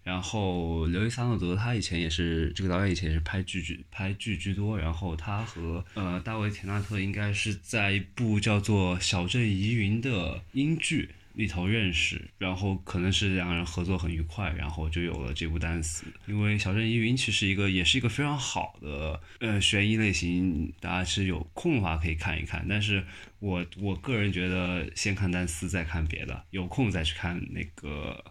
[0.09, 4.79] 然后刘易萨诺德他以前也是这个导演，以前也是拍剧剧拍剧居多。
[4.79, 16.07] 然后他和呃大卫田纳特应该是在一部叫做《小镇疑云》的英剧里头认识，然后可能是两个人合作很愉快，然后就有了这部单词。
[16.27, 22.65] 因为《小镇疑云》其实一个也是一个非常好的呃悬疑类型，大家是有空的话可以看一看。
[22.67, 23.05] 但是
[23.41, 28.25] 我我个人觉得先看单词再看别的，有空再去看那个。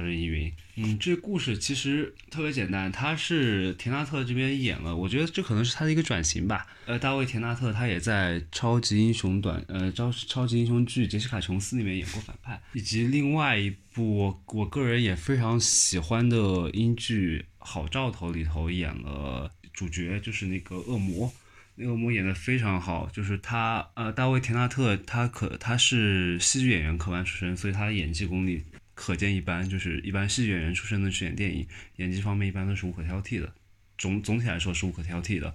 [0.00, 6.66] 小镇疑云，嗯，这故事其实特别简单，他是田纳特这边演了，我觉得这可能是他的一个转型吧。
[6.86, 21.30] 呃，大卫田纳特他也在超级英雄短，呃，超超级英雄剧《杰西卡琼斯》里面演过反派，以及另外一部我我个人也非常喜欢的英剧《好兆头》里头演了主角，就是那个恶魔，
[21.74, 28.64] 那个恶魔演的非常好，就是他，呃，大卫田纳特他可他是戏剧演员科班出身，所以他的演技功力。
[29.00, 33.50] 可见一斑，就是一般戏剧演员出身的去演电影，演技方面一般都是无可挑剔的。
[33.96, 35.54] 总总体来说是无可挑剔的。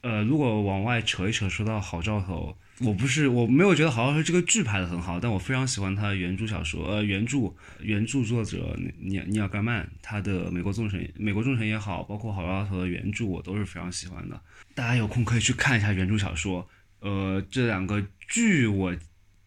[0.00, 14.42] 呃，如果往外扯一扯，说到好兆头，我不是我没有觉得好兆头这个剧拍的很好，但我非常喜欢他的原著小说，呃，原著原著作者尼尼尔盖曼他的《美国众神》《美国众神》也好，包括好兆头的原著，我都是非常喜欢的。
[14.74, 16.68] 大家有空可以去看一下原著小说。
[16.98, 18.92] 呃，这两个剧我。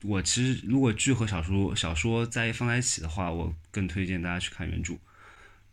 [0.04, 4.93] 我其实如果剧和小说小说在放在一起的话，我更推荐大家去看原著。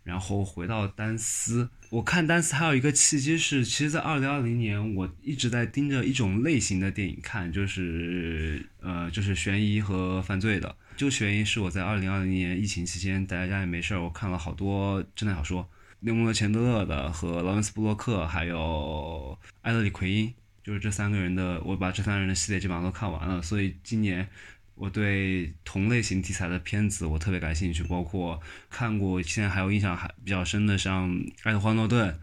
[0.02, 10.74] 然后回到单丝，我看单丝还有一个契机是，其实，在二零二零年，我一直在盯着一种类型的电影看，就是呃，就是悬疑和犯罪的。
[10.96, 15.68] 这个悬疑是我在二零二零年疫情期间待在家里没事儿，我看了好多侦探小说，
[16.00, 20.32] 内蒙的钱德勒的和劳伦斯布洛克，还有艾德里奎因。
[20.62, 24.28] 就是这三个人的，我把这三个人的系列基本上都看完了，所以今年
[24.74, 31.10] 我对同类型题材的片子我特别感兴趣，包括看过现在还有印象还比较深的，像
[31.42, 32.18] 爱德华诺顿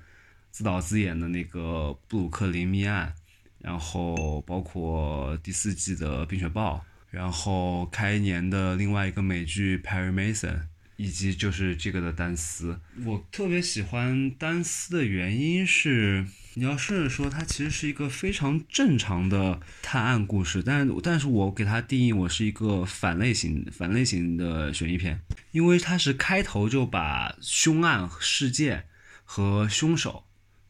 [0.51, 3.13] 自导自演的那个《布鲁克林密案》，
[3.59, 6.75] 然后包括第四季的《冰雪暴》，
[7.09, 10.53] 然后开年的另外一个美剧《Perry Mason》。
[10.99, 16.25] 以及就是这个的单丝，我特别喜欢单丝的原因是，
[16.57, 28.85] 你要顺着说，它其实是一个非常正常的探案故事，但但是我给它定义，我是一个反类型反类型的悬疑片，因为它是开头就把凶案事件
[29.23, 30.23] 和凶手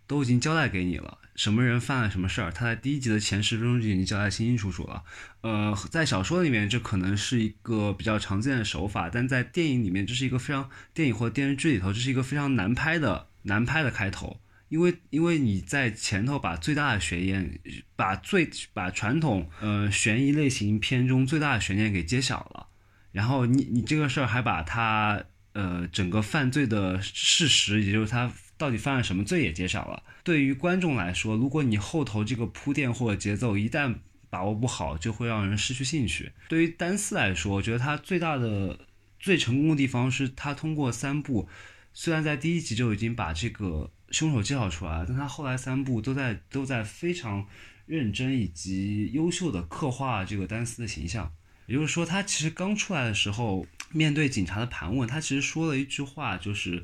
[0.05, 1.19] 都已经交代给你了。
[1.37, 2.51] 什么人犯了什么事儿？
[2.51, 5.03] 他在第一集的前十分钟就已经交代清清楚楚了。
[5.39, 17.59] 呃，在小说里面这可能是一个比较常见的手法，但在电影里面这是一个非常电影或电视剧里头这是一个非常难拍的难拍的开头，因为因为你在前头把最大的悬念，
[17.95, 22.67] 把最把传统呃悬疑类型片中最大的悬念给揭晓了，
[23.11, 28.31] 然后你你这个事儿还把它呃整个犯罪的事实，也就是他。
[28.59, 30.01] 到底犯了什么罪也揭晓了。
[30.23, 33.97] 对于观众来说，如果你后头这个铺垫或者节奏一旦
[34.31, 36.31] 把握不好，就会让人失去兴趣。
[36.49, 38.79] 对于单丝来说，我觉得他最大的、
[39.19, 41.47] 最成功的地方是他通过三部，
[41.93, 47.45] 虽然在第一集就已经把这个凶手介绍出来，但他后来三部都在都在非常
[47.85, 51.31] 认真以及优秀的刻画这个单丝的形象。
[51.65, 56.83] 也就是说，他其实刚出来的时候，面对警察的盘问，他其实说了一句话，就是。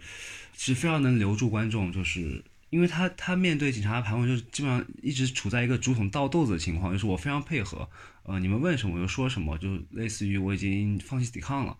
[0.55, 7.89] 其实非常能留住观众，就是因为他他面对警察的盘问，就是基本上一直处在一个竹筒倒豆子的情况，就是我非常配合，
[8.21, 11.76] 呃，你们问什么我就说什么，就类似于我已经放弃抵抗了，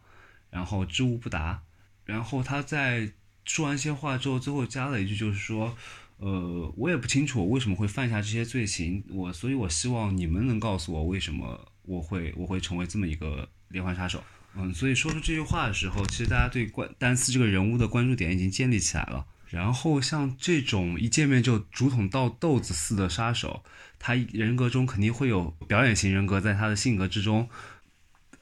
[0.49, 1.61] 然后知无不答。
[2.03, 3.11] 然后他在
[3.45, 5.75] 说完一些话之后，最后加了一句，就是说，
[6.17, 14.23] 呃，我也不清楚我为什么会犯下这些罪行，我所以，我希望你们能告诉我为什么我会我会成为这么一个连环杀手。
[14.55, 19.25] 嗯，所以说出这句话的时候，其实大家对关丹斯这个人物的关注点已经建立起来了。
[19.49, 23.63] 然后像这种一见面就竹筒倒豆子似的杀手，
[23.99, 27.49] 他人格中肯定会有表演型人格在他的性格之中。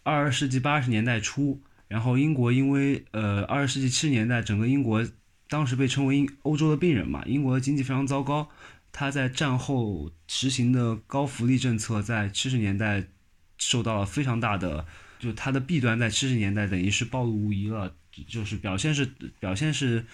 [0.04, 1.62] 二十世纪八十年代初，
[1.92, 5.06] 然后英国因为呃二十世纪七十年代整个英国
[5.50, 8.50] 当时被称为英欧洲的病人嘛，英国的经济非常糟糕。
[8.94, 13.04] 他在战后实行的高福利政策在七十年代
[13.58, 14.86] 受到了非常大的。
[15.20, 17.94] 就它的弊端在七十年代等于是暴露无遗了，
[18.26, 19.06] 就是表现是
[19.40, 20.06] 表现是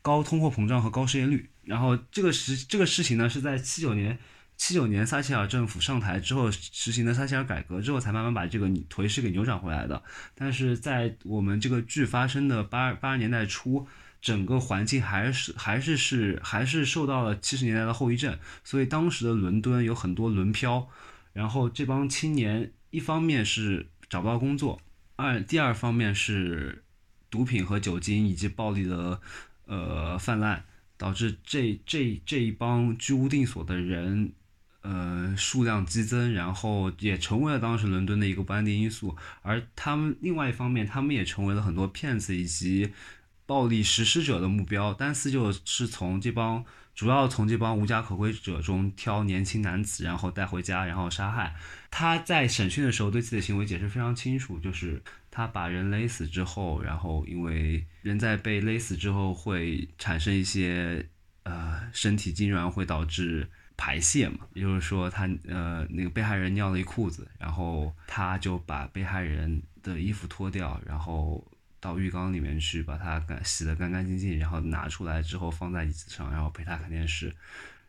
[0.00, 1.50] 高通货膨胀和高失业率。
[1.64, 4.16] 然后这个事这个事情呢是在七九年
[4.56, 10.02] 七九年撒切尔政府上台之后实行的撒切尔改革之后才慢慢把这个颓势给扭转回来的。
[10.34, 13.86] 但是在我们这个剧发生的八八十年代初，
[14.20, 20.88] 整个环境还是还是是还是受到了七十年代的后遗症，所以当时的伦敦有很多轮漂，
[21.32, 23.88] 然后这帮青年一方面是。
[24.10, 24.80] 找不到工作，
[25.16, 26.84] 二第二方面是
[27.30, 29.20] 毒品和酒精以及暴力的
[29.64, 30.62] 呃泛滥，
[30.96, 34.32] 导致这这这一帮居无定所的人，
[34.84, 39.16] 呃数量激增，然后也成为了当时伦敦的一个不安定因素。
[39.42, 42.92] 而他们另外一方面，他们也成为了很多骗子以及
[43.44, 44.94] 暴力实施者的目标。
[44.94, 46.64] 丹斯就是从这帮。
[46.94, 51.56] 主要从这帮无家可归者中挑年轻男子，然后带回家，然后杀害。
[51.90, 61.04] 他在审讯的时候对自己的行为解释非常清楚，就是他把人勒死之后，然后因为人在被勒死之后会产生一些
[61.42, 71.46] 呃身体痉挛，会导致排泄嘛，也就是说他呃那个被害人尿了一裤子，然后他就把被害人的衣服脱掉，然后。
[71.80, 77.30] 到浴缸里面去，把它干洗得干干净净，然后拿出来之后放在椅子上，然后陪他看电视。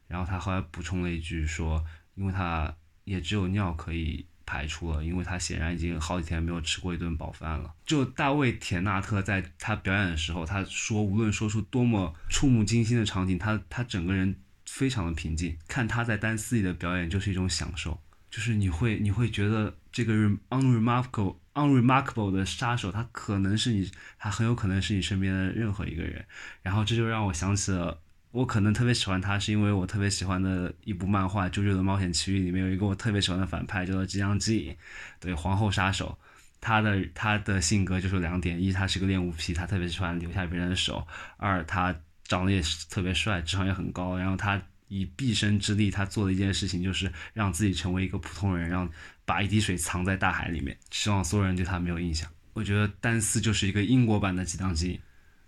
[0.05, 1.81] 然后他后来补充了一句说，
[2.15, 2.75] 因为他
[3.05, 7.73] 也只有尿可以排出了，因为他显然已经好几天没有吃过一顿饱饭了。
[7.86, 14.36] 就大卫·田纳特在他表演的时候，他说无论说出多么触目惊心的场景，他他整个人
[14.66, 15.57] 非常的平静。
[15.68, 17.99] 看他在单丝里的表演就是一种享受，
[18.30, 20.13] 就是你会你会觉得这个
[20.49, 21.38] unremarkable。
[21.55, 23.89] unremarkable 的杀手，他可能是你，
[24.20, 26.26] 他很有可能是你身边的任何一个人。
[26.61, 27.97] 然后这就让我想起了，
[28.32, 34.76] 我可能特别喜欢他，是因为我特别喜欢的一部漫画《啾啾的冒险奇遇》里面有一个我特别喜欢的反派，叫做吉祥记，
[35.22, 36.20] 对，皇后杀手。
[36.59, 41.07] 他的他的性格就是两点：一，他是个恋物癖，他特别喜欢留下别人的手；
[41.38, 41.95] 二，他
[42.26, 44.17] 长得也是特别帅，智商也很高。
[44.17, 48.89] 然后他以毕生之力，他做的一件事情就是让自己成为一个普通人，让。
[49.28, 52.30] 把一滴水藏在大海里面，希望所有人对他没有印象。
[52.53, 55.01] 我觉得丹斯就是一个英国版的吉当基，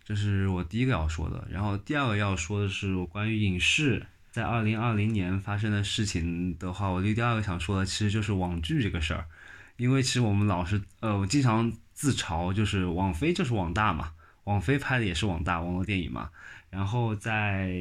[0.04, 1.48] 这是我第一个要说的。
[1.52, 9.28] 然后第二个要说的是我关于影视在二零二零年发生的事情的话，我就第二个想说的其实就是网剧这个事儿。
[9.76, 14.14] 因为其实我们老是呃，我经常自嘲，就是网飞就是网大嘛，
[14.46, 16.32] 网飞拍的也是网大网络电影嘛。
[16.78, 17.72] 然后在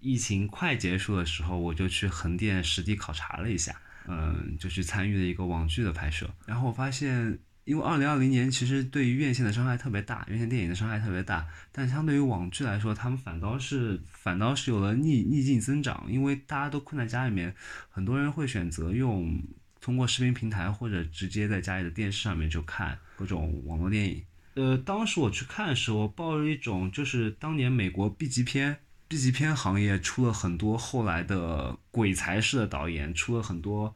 [0.00, 3.74] 疫情快结束的时候，我就去横店实地考察了一下。
[4.06, 17.54] 嗯，就去参与了一个网剧的拍摄，然后我发现，因为二零二零年其实对于院线的伤害特别大，院线电影的伤害特别大，但相对于网剧来说，他们反倒是反倒是有了逆逆境增长，因为大家都困在家里面，
[17.88, 19.40] 很多人会选择用
[19.80, 24.20] 通过视频平台或者直接在家里的电视上面就看各种网络电影。
[24.54, 28.78] 呃，当时我去看的时候，抱着一种就是当年美国 B 级片。
[29.08, 33.94] B 级片行业出了很多后来的鬼才式的导演，出了很多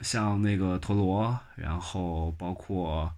[0.00, 3.12] 像那个陀螺，然后包括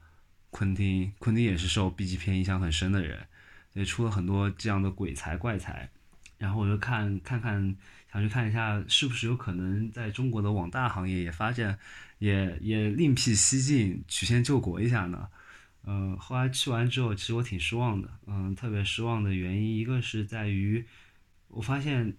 [0.50, 3.26] 昆汀，昆汀也是受 B 级片影响很深的人，
[3.72, 5.88] 也出了很多这样的鬼才怪才。
[6.38, 7.76] 然后我就看看看，
[8.12, 11.78] 想去看一下是不是有可能在中国的网大行业也发现，
[12.18, 15.28] 也也另辟蹊径，曲线救国一下呢。
[15.90, 18.10] 嗯，后来去完之后，其实我挺失望的。
[18.26, 20.84] 嗯，特别失望的原因，一个是在于。
[21.48, 22.14] 我发现，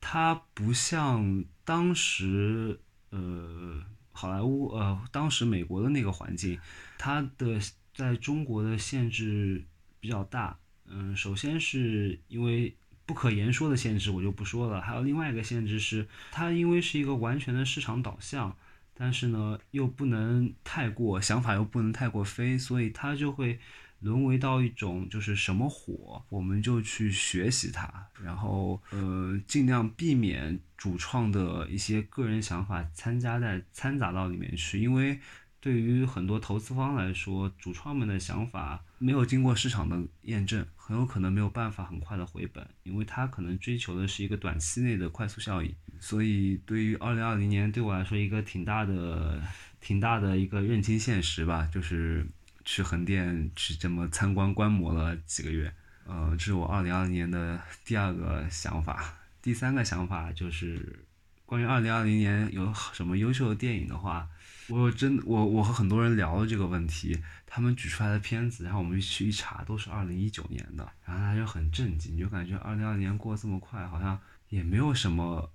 [0.00, 2.80] 它不像当时，
[3.10, 3.80] 呃，
[4.10, 6.58] 好莱坞，呃，当时美国的那个环境，
[6.98, 7.60] 它的
[7.94, 9.64] 在中国的限制
[10.00, 10.58] 比较大。
[10.86, 12.76] 嗯，首先是因为
[13.06, 14.80] 不可言说的限制，我就不说了。
[14.80, 18.56] 还有另外一个限制是，它因为是一个完全的市场导向，
[19.00, 23.58] 但是呢，又不能太过想法又不能太过飞，所以它就会。
[24.02, 27.86] 沦为到一种就是什么火，我们就去学习它，
[28.24, 35.20] 然后呃尽量避免主创的一些个人想法参加在掺杂到里面去，因为
[35.60, 45.74] 对于很多投资方来说，主创们的想法没有经过市场的验证，很有可能没有办法很快的回本，因为他可能追求的是一个短期内的快速效益。
[45.98, 49.42] 所以，对于二零二零年对我来说，一个挺大的、
[49.80, 52.26] 挺大的一个认清现实吧，就是
[52.66, 55.72] 去横店去这么参观观摩了几个月。
[56.06, 59.18] 呃，这是我二零二零年的第二个想法。
[59.40, 61.06] 第三个想法就是
[61.46, 64.28] 关于二零二零年有什么优秀的电影的话。
[64.70, 74.18] 我真我我和很多人聊了这个问题，他们举出来的片子，然后我们去一查，都是二零一九年的，然后他就很震惊，就感觉二零二年过这么快，好像
[74.48, 75.50] 也没有什么，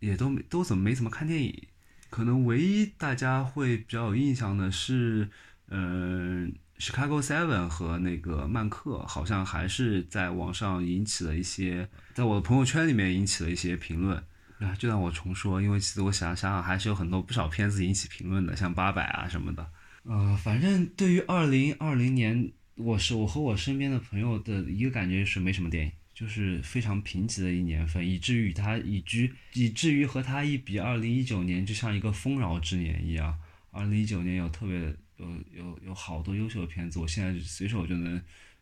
[0.00, 1.68] 也都没都怎么没怎么看电影，
[2.10, 5.28] 可能唯一大家会比较有印象的是，
[5.68, 14.22] 嗯，Chicago Seven 和那个曼克，好像还是在网上引起了一些，在我的朋友圈里面引起了一些评论。
[14.58, 19.70] 啊，就让我重说，因为其实我想想，还是有很多不少片子引起评论的，像八佰啊什么的。
[20.04, 33.36] 呃，反正对于二零二零年，我是我和我身边的朋友的一个感觉是没什么电影，就是非常贫瘠的一年份，以至于他以居以至于和他一比，二零一九年就像一个丰饶之年一样。
[33.72, 34.78] 二零一九年有特别
[35.18, 38.18] 有有有好多优秀的片子，我现在随手就能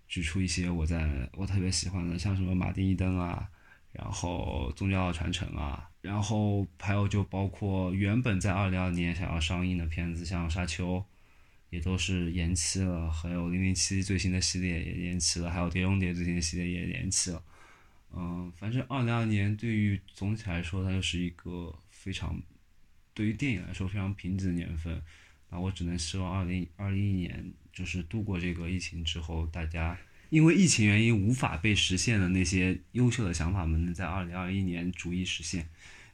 [0.08, 3.48] 举出一些我在我特别喜欢的，像什么马丁伊登啊。
[3.94, 11.04] 然后宗教传承啊，然后还有就包括原本在二零二年想要上映的片子，像沙丘，
[11.70, 17.40] 也都是延期了，还有零零七最新的系列也延期了，还有碟中谍最新的系列也延期了。
[18.12, 22.42] 嗯，反正二零二年对于总体来说，它就是一个非常
[23.14, 25.00] 对于电影来说非常贫瘠的年份。
[25.50, 29.96] 那我只能希望二零二一年就是度过这个疫情之后，大家。
[30.34, 35.64] 因为疫情原因无法被实现的那些优秀的想法们，能在二零二一年逐一实现。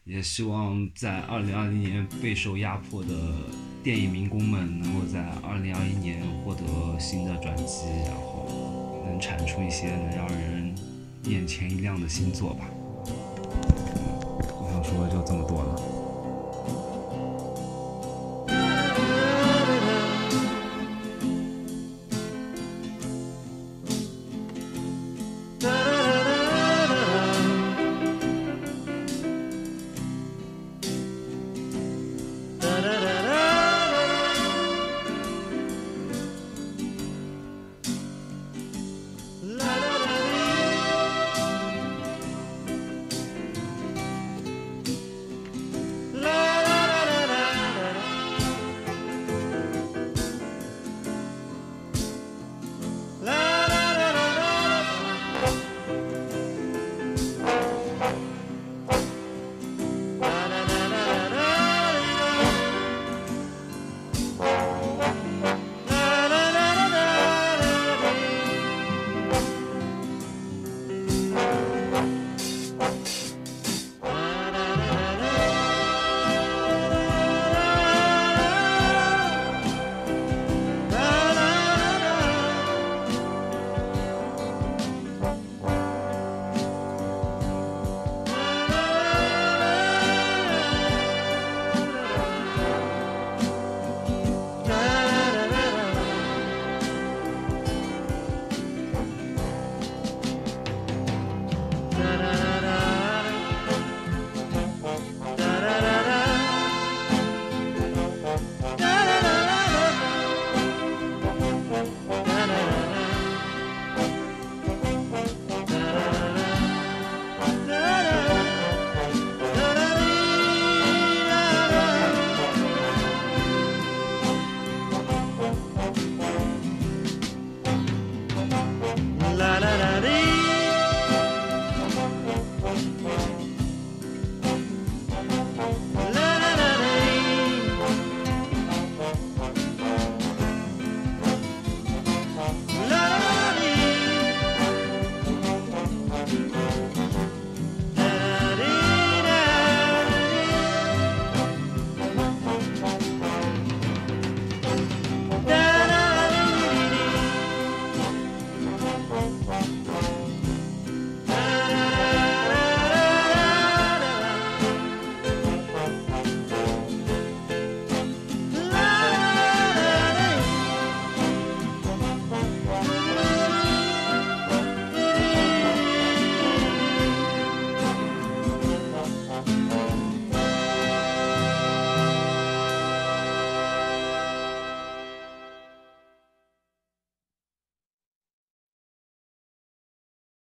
[0.05, 3.09] 也希望在二零二零年备受压迫的
[3.83, 10.75] 电影民工们，能够在二零二一年获得新的转机，然后能产出一些能让人
[11.25, 12.67] 眼前一亮的新作吧。
[13.07, 16.00] 我想说的就这么多了。